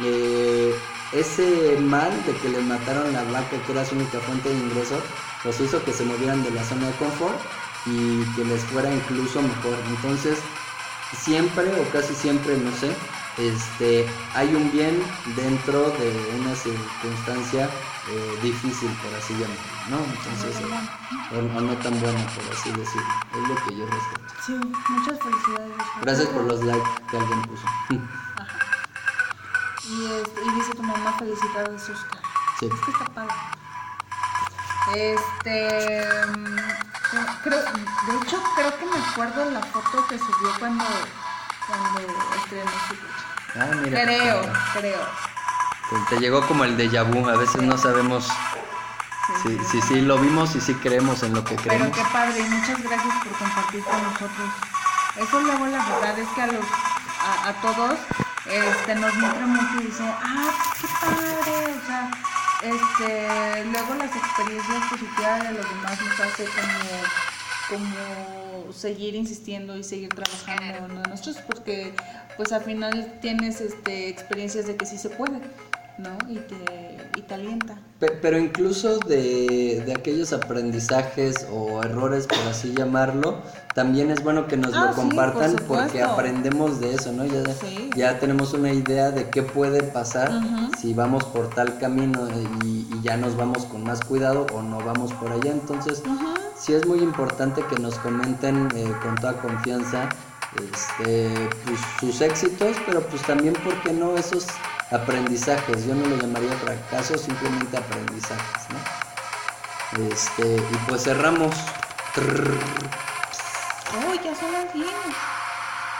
[0.03, 0.75] eh,
[1.11, 4.99] ese mal de que le mataron la vaca, que era su única fuente de ingreso,
[5.43, 7.39] los hizo que se movieran de la zona de confort
[7.85, 9.77] y que les fuera incluso mejor.
[9.89, 10.39] Entonces,
[11.17, 12.95] siempre o casi siempre, no sé,
[13.37, 15.03] este, hay un bien
[15.35, 17.69] dentro de una circunstancia
[18.09, 19.97] eh, difícil, por así llamarlo, ¿no?
[20.03, 20.55] Entonces,
[21.31, 23.13] o, o, no tan buena, por así decirlo.
[23.33, 24.33] Es lo que yo respeto.
[24.45, 24.53] Sí,
[24.89, 25.73] muchas felicidades.
[26.01, 27.65] Gracias por los likes que alguien puso.
[28.37, 28.59] Ajá.
[29.85, 32.21] Y, este, y dice tu mamá felicidades, Oscar.
[32.59, 32.67] Sí.
[32.67, 33.33] Es que está padre.
[34.95, 36.01] Este.
[37.43, 40.83] Creo, de hecho, creo que me acuerdo la foto que subió cuando,
[41.67, 42.95] cuando su
[43.55, 44.03] Ah, mira.
[44.03, 44.41] Creo,
[44.73, 44.99] creo.
[45.89, 48.27] Te, te, llegó como el déjà vu, a veces no sabemos
[49.43, 51.89] si sí, sí, sí, lo vimos y sí creemos en lo que creemos.
[51.89, 54.49] Pero qué padre, y muchas gracias por compartir con nosotros.
[55.17, 56.65] Eso luego la verdad es que a los
[57.23, 57.99] a, a todos
[58.45, 60.51] este, nos nutre mucho y dice, ah,
[60.81, 62.11] qué padre, o sea,
[62.61, 67.32] este, luego las experiencias positivas de los demás nos hace como,
[67.69, 71.03] como seguir insistiendo y seguir trabajando ¿no?
[71.03, 71.93] nosotros porque
[72.37, 75.39] pues al final tienes este, experiencias de que sí se puede,
[75.97, 76.17] ¿no?
[76.27, 77.77] Y te, y te alienta.
[77.99, 83.41] Pero, pero incluso de, de, aquellos aprendizajes o errores, por así llamarlo,
[83.75, 87.25] también es bueno que nos ah, lo compartan sí, por porque aprendemos de eso, ¿no?
[87.25, 87.89] Ya, sí.
[87.95, 90.75] ya tenemos una idea de qué puede pasar uh -huh.
[90.77, 92.27] si vamos por tal camino
[92.63, 95.51] y, y, ya nos vamos con más cuidado o no vamos por allá.
[95.51, 96.33] Entonces, uh -huh.
[96.57, 100.09] sí es muy importante que nos comenten eh, con toda confianza
[100.71, 104.47] este, pues, sus éxitos, pero pues también, ¿por qué no esos
[104.91, 105.85] aprendizajes?
[105.85, 109.03] Yo no lo llamaría fracaso, simplemente aprendizajes, ¿no?
[110.09, 111.55] Este, y pues cerramos.
[113.95, 114.87] Oh, ya son las 10.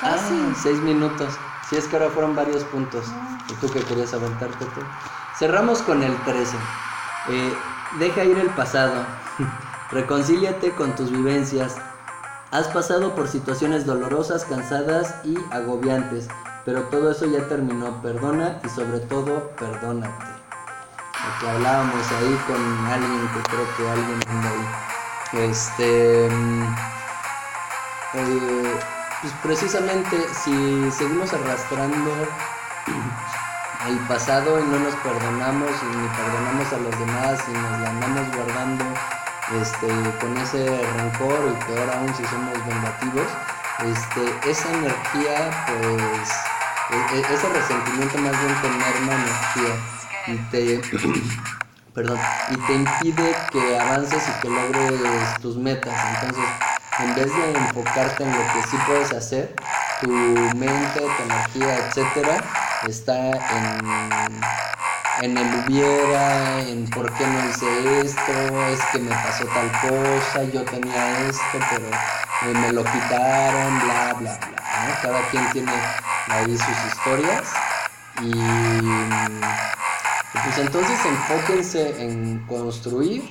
[0.01, 0.33] Casi.
[0.33, 1.33] Ah, seis minutos.
[1.69, 3.05] Si es que ahora fueron varios puntos.
[3.09, 3.37] Ah.
[3.49, 4.81] ¿Y tú que querías aventarte tú?
[5.37, 6.57] Cerramos con el 13.
[7.29, 7.53] Eh,
[7.99, 9.05] deja ir el pasado.
[9.91, 11.75] Reconcíliate con tus vivencias.
[12.53, 16.27] Has pasado por situaciones dolorosas, cansadas y agobiantes,
[16.65, 17.99] pero todo eso ya terminó.
[18.03, 20.13] Perdona y sobre todo, perdónate.
[20.13, 25.49] Lo que hablábamos ahí con alguien que creo que alguien anda ahí.
[25.49, 26.27] Este.
[28.13, 28.79] Eh,
[29.21, 32.11] pues precisamente si seguimos arrastrando
[33.87, 37.89] el pasado y no nos perdonamos y ni perdonamos a los demás y nos la
[37.89, 38.85] andamos guardando
[39.51, 39.87] este,
[40.19, 40.65] con ese
[40.97, 43.27] rencor y peor aún si somos vengativos,
[43.79, 46.29] este, esa energía, pues,
[46.89, 49.73] e, e, ese resentimiento más bien te merma energía
[50.27, 50.81] y te,
[51.93, 52.19] perdón,
[52.49, 55.93] y te impide que avances y que logres tus metas.
[56.13, 56.45] Entonces,
[56.99, 59.53] en vez de enfocarte en lo que sí puedes hacer,
[60.01, 62.43] tu mente, tu energía, etcétera,
[62.87, 64.41] está en
[65.21, 70.43] en el hubiera, en por qué no hice esto, es que me pasó tal cosa,
[70.51, 74.87] yo tenía esto, pero eh, me lo quitaron, bla, bla, bla.
[74.87, 75.01] ¿no?
[75.01, 75.71] Cada quien tiene
[76.27, 77.53] ahí sus historias
[78.21, 78.33] y
[80.43, 83.23] pues entonces enfóquense en construir,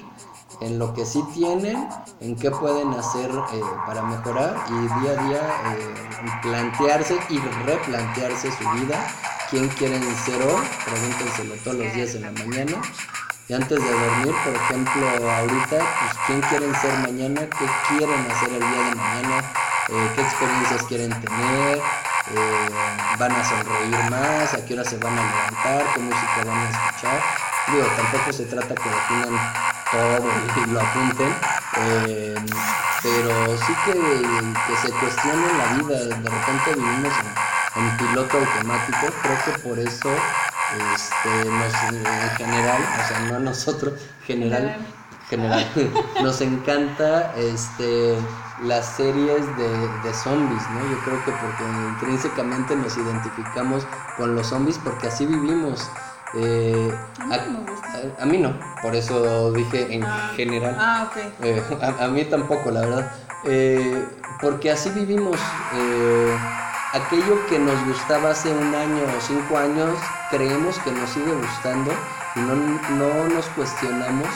[0.62, 1.88] en lo que sí tienen,
[2.20, 5.40] en qué pueden hacer eh, para mejorar y día a día
[5.76, 5.94] eh,
[6.42, 9.06] plantearse y replantearse su vida
[9.52, 12.80] quién quieren ser hoy, pregúntenselo todos los días en la mañana.
[13.48, 17.40] Y antes de dormir, por ejemplo, ahorita, pues, ¿quién quieren ser mañana?
[17.42, 19.38] ¿Qué quieren hacer el día de mañana?
[19.90, 21.80] Eh, ¿Qué experiencias quieren tener?
[23.18, 24.54] ¿Van a sonreír más?
[24.54, 25.94] ¿A qué hora se van a levantar?
[25.94, 27.20] ¿Qué música van a escuchar?
[27.72, 31.34] Digo, tampoco se trata que definan todo y lo apunten,
[31.76, 32.34] eh,
[33.03, 35.99] pero sí que, que, se cuestione la vida.
[35.99, 37.12] De repente vivimos
[37.76, 40.11] en, en piloto automático, creo que por eso
[40.95, 44.76] este, nos, en general, o sea, no a nosotros, general,
[45.28, 45.66] general,
[46.22, 48.16] nos encanta este,
[48.62, 50.90] las series de, de, zombies, ¿no?
[50.90, 53.86] Yo creo que porque intrínsecamente nos identificamos
[54.16, 55.90] con los zombies porque así vivimos.
[56.35, 57.72] Eh, a, mí no
[58.18, 60.76] a, mí no, por eso dije en ah, general.
[60.78, 61.16] Ah, ok.
[61.43, 61.62] Eh,
[62.01, 63.12] a, mí tampoco, la verdad.
[63.45, 64.07] Eh,
[64.41, 65.39] porque así vivimos.
[65.74, 66.37] Eh,
[66.93, 69.99] aquello que nos gustaba hace un año o cinco años,
[70.30, 71.93] creemos que nos sigue gustando
[72.37, 74.28] y no, no nos cuestionamos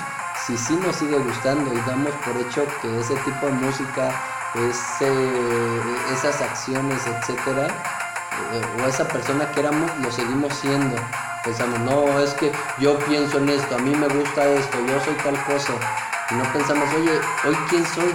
[0.46, 4.12] si sí nos sigue gustando y damos por hecho que ese tipo de música,
[4.54, 5.10] ese,
[6.12, 7.66] esas acciones, etcétera,
[8.80, 10.96] o esa persona que éramos, lo seguimos siendo.
[11.46, 15.14] Pensamos, no, es que yo pienso en esto, a mí me gusta esto, yo soy
[15.14, 15.74] tal cosa.
[16.28, 18.12] Y no pensamos, oye, hoy quién soy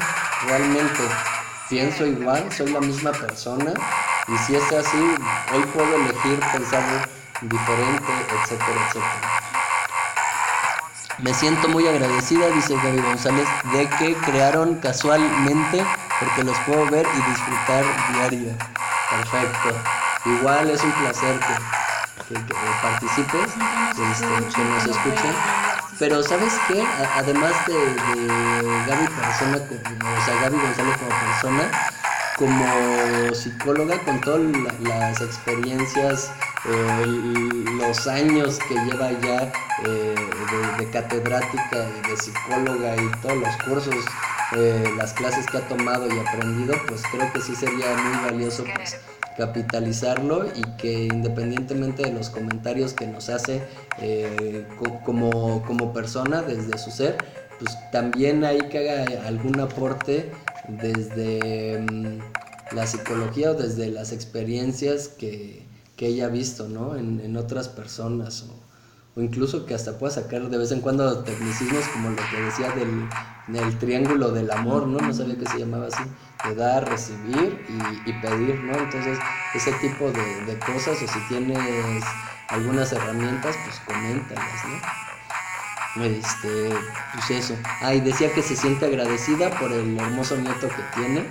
[0.48, 1.00] realmente.
[1.70, 3.72] Pienso igual, soy la misma persona
[4.28, 5.16] y si es así,
[5.54, 7.08] hoy puedo elegir pensar
[7.42, 8.12] diferente,
[8.44, 9.42] etcétera, etcétera.
[11.20, 15.86] Me siento muy agradecida, dice Gaby González, de que crearon casualmente
[16.20, 18.58] porque los puedo ver y disfrutar diario.
[19.10, 19.70] Perfecto.
[20.26, 21.81] Igual es un placer que,
[22.82, 23.52] participes,
[24.12, 25.34] este, que nos escuchen.
[26.00, 26.84] Pero ¿sabes qué?
[27.16, 31.72] además de, de Gaby persona, o Gaby González como persona,
[32.38, 34.42] como psicóloga con todas
[34.80, 36.32] las experiencias,
[36.66, 37.06] eh,
[37.78, 39.52] los años que lleva ya
[39.86, 40.16] eh,
[40.80, 44.06] de, catedrática y de psicóloga y todos los cursos,
[44.56, 48.64] eh, las clases que ha tomado y aprendido, pues creo que sí sería muy valioso
[48.76, 48.98] pues,
[49.38, 53.62] capitalizarlo y que independientemente de los comentarios que nos hace
[55.06, 57.18] como, como persona desde su ser,
[57.60, 60.32] pues también hay que haga algún aporte
[60.68, 62.20] desde mm,
[62.76, 66.96] la psicología o desde las experiencias que, ella ha visto, ¿no?
[66.96, 68.48] En, otras personas
[69.16, 72.72] o, incluso que hasta pueda sacar de vez en cuando tecnicismos como lo que decía
[72.72, 74.98] del, triángulo del amor, ¿no?
[74.98, 76.02] No sabía que se llamaba así,
[76.44, 77.64] de dar, recibir
[78.06, 78.78] y, pedir, ¿no?
[78.78, 79.20] Entonces,
[79.54, 82.04] ese tipo de, de, cosas o si tienes
[82.48, 84.66] algunas herramientas, pues coméntalas,
[85.96, 86.04] ¿no?
[86.04, 86.70] Este,
[87.14, 87.58] pues eso.
[87.82, 91.26] Ah, y decía que se siente agradecida por el hermoso nieto que tiene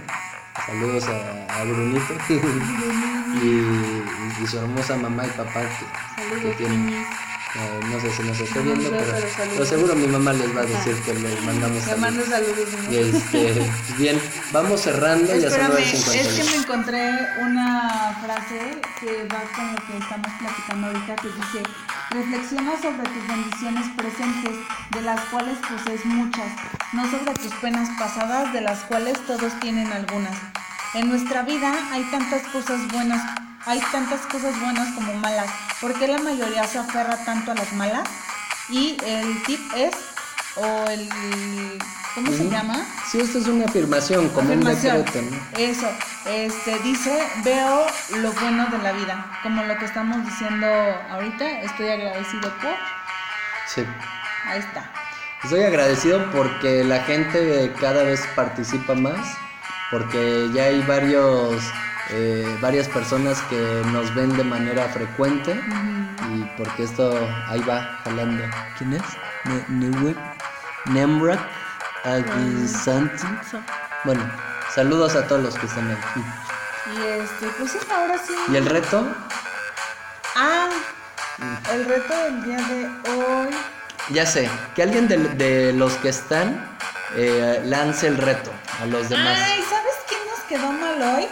[0.67, 2.15] Saludos a, Brunito
[4.43, 7.07] y, su hermosa mamá y papá que, que tienen.
[7.57, 10.95] Eh, no sé si nos está viendo, pero, seguro mi mamá les va a decir
[11.03, 12.29] que les mandamos saludos.
[12.29, 14.21] saludos y este, bien,
[14.53, 15.33] vamos cerrando.
[15.33, 21.17] Espérame, es que me encontré una frase que va con lo que estamos platicando ahorita,
[21.17, 21.63] que dice,
[22.11, 24.57] reflexiona sobre tus bendiciones presentes,
[24.93, 26.53] de las cuales posees muchas,
[26.93, 30.39] no sobre tus penas pasadas, de las cuales todos tienen algunas.
[30.95, 35.49] En nuestra vida hay tantas cosas buenas hay tantas cosas buenas como malas.
[35.81, 38.03] ¿Por qué la mayoría se aferra tanto a las malas?
[38.69, 39.95] Y el tip es,
[40.57, 41.09] o el,
[42.17, 42.85] ¿cómo se llama?
[43.09, 45.21] Sí, esto es una afirmación, como un decreto.
[45.57, 45.87] Eso,
[46.27, 50.67] este, dice, veo lo bueno de la vida, como lo que estamos diciendo
[51.09, 52.75] ahorita, estoy agradecido por...
[53.73, 53.85] Sí.
[54.47, 54.91] Ahí está.
[55.45, 59.37] Estoy agradecido porque la gente cada vez participa más,
[59.93, 61.63] porque ya hay varios
[62.13, 65.61] eh, varias personas que nos ven de manera frecuente
[66.33, 67.13] y porque esto
[67.49, 68.45] ahí va jalando.
[68.79, 69.03] ¿Quién es?
[70.87, 71.41] Nemrak
[72.05, 73.27] Aguisanti.
[74.05, 74.23] Bueno,
[74.75, 76.21] saludos a todos los que están aquí.
[76.95, 78.35] Y este, pues ahora sí.
[78.51, 79.07] ¿Y el reto?
[80.35, 80.69] Ah,
[81.73, 83.51] el reto del día de hoy.
[84.09, 86.69] Ya sé, que alguien de, los que están
[87.15, 88.51] eh, lance el reto
[88.83, 89.39] a los demás.
[89.41, 91.29] Ay, ¿sabes quién nos quedó mal hoy?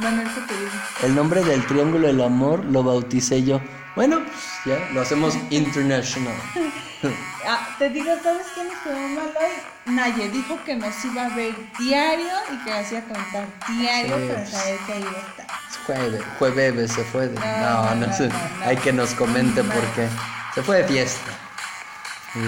[0.00, 0.70] Bueno, eso te digo.
[1.02, 3.60] El nombre del Triángulo del Amor lo bauticé yo.
[3.94, 6.34] Bueno, pues ya, lo hacemos international.
[7.46, 9.92] ah, te digo, ¿sabes quién estuvo mal hoy?
[9.94, 14.78] Naye dijo que nos iba a ver diario y que hacía contar diario para saber
[14.86, 15.46] que iba a estar.
[15.86, 17.38] Jueves, jueves se fue de...
[17.38, 18.28] No, no, sé.
[18.64, 20.08] Hay que nos comente por qué.
[20.54, 21.45] Se fue de fiesta.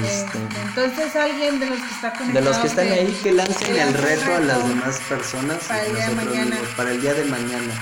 [0.04, 3.94] Este, entonces alguien de los que está De los que están ahí que lancen el
[3.94, 6.56] reto a las demás personas para el día de mañana.
[6.76, 7.74] para el día de mañana.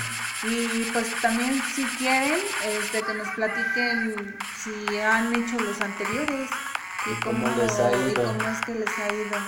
[0.45, 6.49] Y pues también si quieren este, que nos platiquen si han hecho los anteriores.
[7.07, 8.23] y cómo les ha y ido.
[8.25, 9.39] cómo es que les ha ido.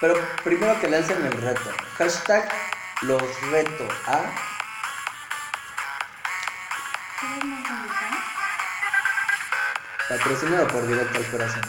[0.00, 1.70] Pero primero que lancen el reto.
[1.98, 2.48] Hashtag
[3.02, 3.22] los
[3.52, 4.20] reto a.
[7.20, 7.53] ¿Quieres más ahorita?
[10.08, 11.62] Patrocinado por Directo al Corazón.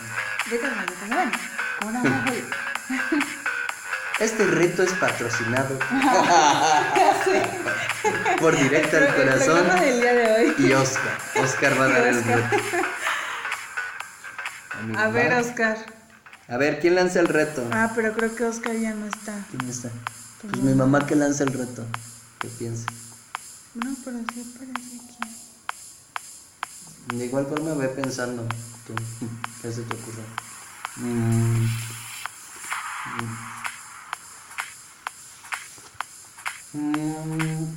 [4.20, 5.78] Este reto es patrocinado
[7.26, 7.42] sé.
[8.40, 9.66] por Directo al Corazón
[10.58, 11.18] y Oscar.
[11.44, 12.58] Oscar va a dar el reto.
[14.98, 15.34] A ver.
[15.34, 15.78] Oscar.
[16.48, 17.68] A ver, ¿quién lanza el reto?
[17.72, 19.34] Ah, pero creo que Oscar ya no está.
[19.50, 19.90] ¿Quién está?
[20.42, 21.86] Pues mi mamá que lanza el reto.
[22.40, 22.86] ¿Qué piensa?
[23.74, 25.05] No, pero sí aparece.
[27.08, 28.44] De igual forma ve pensando
[28.88, 28.94] tú.
[29.62, 30.24] ¿Qué se te ocurre?
[30.98, 31.68] Mm.
[36.74, 36.82] Mm.
[36.82, 37.76] Mm.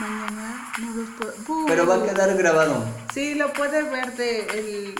[0.00, 1.66] Mañana no los puedo.
[1.66, 2.84] Pero va a quedar grabado.
[3.12, 4.94] Sí, lo puede ver de el,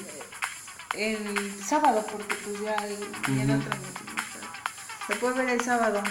[0.94, 3.76] el sábado, porque pues ya el- viene otra
[5.08, 6.02] Lo puede ver el sábado.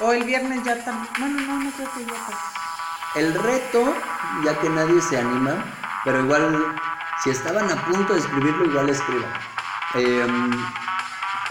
[0.00, 1.12] O el viernes ya también.
[1.18, 3.20] Bueno, no, no creo que ya.
[3.20, 3.94] El reto,
[4.44, 5.64] ya que nadie se anima,
[6.04, 6.74] pero igual,
[7.22, 9.32] si estaban a punto de escribirlo, igual escriban.
[9.94, 10.50] Em,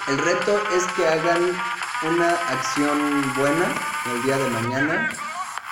[0.07, 1.57] el reto es que hagan
[2.03, 3.65] una acción buena
[4.05, 5.09] el día de mañana,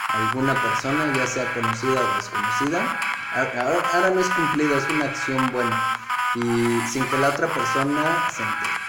[0.09, 2.99] alguna persona, ya sea conocida o desconocida.
[3.35, 5.99] Ahora, ahora no es cumplido, es una acción buena.
[6.35, 8.84] Y sin que la otra persona se entere.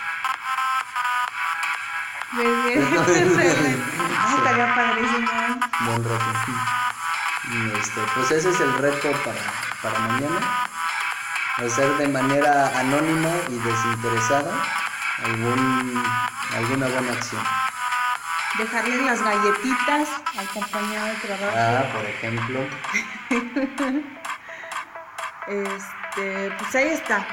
[4.19, 5.31] Ah, estaría padrísimo.
[5.87, 6.25] Buen reto.
[7.49, 9.41] Y, Este, pues ese es el reto para,
[9.83, 10.69] para mañana.
[11.59, 14.53] Hacer de manera anónima y desinteresada
[15.25, 16.05] algún,
[16.55, 17.43] alguna buena acción.
[18.59, 20.09] Dejarle las galletitas
[20.39, 21.57] al compañero de trabajo.
[21.57, 22.61] Ah, por ejemplo.
[25.49, 27.25] Este, pues ahí está.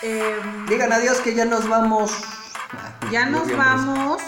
[0.00, 2.39] Em, Digan adiós que ya nos vamos.
[3.10, 4.22] Ya nos vamos.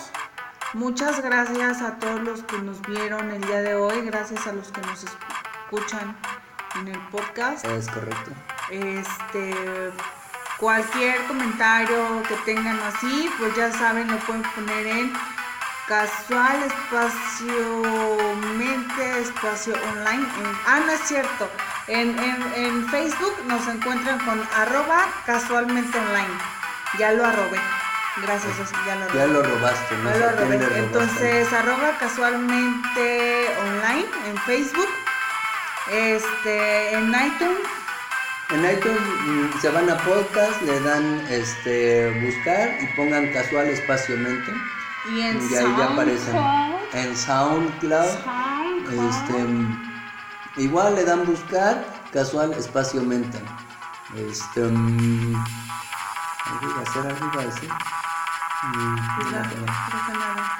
[0.74, 4.00] Muchas gracias a todos los que nos vieron el día de hoy.
[4.06, 6.16] Gracias a los que nos escuchan
[6.76, 7.64] en el podcast.
[7.66, 8.30] Es correcto.
[8.70, 9.92] Este,
[10.58, 15.12] cualquier comentario que tengan así, pues ya saben, lo pueden poner en
[15.86, 17.82] casual espacio
[18.56, 20.22] mente espacio online.
[20.22, 21.48] En- ah, no es cierto.
[21.86, 26.38] En, en, en Facebook nos encuentran con arroba casualmente online.
[26.98, 27.60] Ya lo arrobé.
[28.20, 29.14] Gracias, Oscar, ya lo.
[29.14, 30.10] Ya lo robaste, ¿no?
[30.10, 30.58] Ya lo robé.
[30.58, 30.78] robaste.
[30.78, 34.88] Entonces, arroba casualmente online en Facebook.
[35.90, 37.58] Este, en iTunes.
[38.50, 44.16] En iTunes mm, se van a podcast, le dan este buscar y pongan casual espacio
[44.18, 44.52] mente.
[45.10, 46.36] Y en Y ahí ya aparecen.
[46.92, 48.10] En SoundCloud.
[48.24, 49.08] SoundCloud.
[49.08, 51.82] Este, igual le dan buscar
[52.12, 53.40] casual espacio mente.
[54.16, 55.34] Este, mm,
[56.46, 57.70] algo iba a hacer, algo iba a decir.
[57.70, 58.01] Mm,
[58.62, 60.58] Pues ya, nada.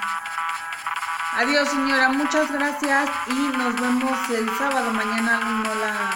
[1.37, 4.91] Adiós señora, muchas gracias y nos vemos el sábado.
[4.91, 6.11] Mañana no la...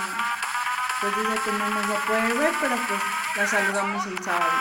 [0.99, 3.01] Pues dice que no nos va a poder ver, pero pues
[3.37, 4.51] la saludamos el sábado.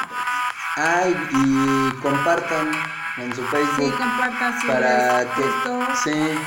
[0.76, 2.70] Ay, y compartan
[3.16, 3.92] en su Facebook.
[3.92, 5.96] Sí, compartan si para que gustó.
[6.04, 6.38] sí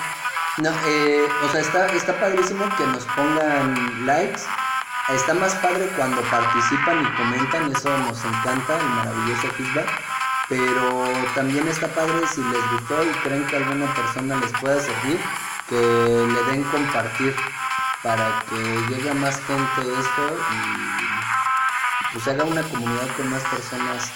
[0.60, 4.42] no eh, o sea está está padrísimo que nos pongan likes
[5.10, 9.88] está más padre cuando participan y comentan eso nos encanta el maravilloso feedback
[10.50, 15.20] pero también está padre si les gustó y creen que alguna persona les pueda servir
[15.70, 17.36] que le den compartir
[18.04, 18.56] para que
[18.90, 24.12] llegue a más gente esto y pues haga una comunidad con más personas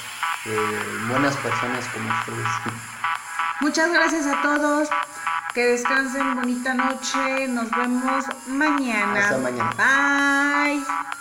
[0.46, 2.48] eh, buenas personas como ustedes
[3.64, 4.90] Muchas gracias a todos.
[5.54, 7.48] Que descansen, bonita noche.
[7.48, 9.20] Nos vemos mañana.
[9.20, 9.74] Hasta mañana.
[9.78, 11.14] Bye.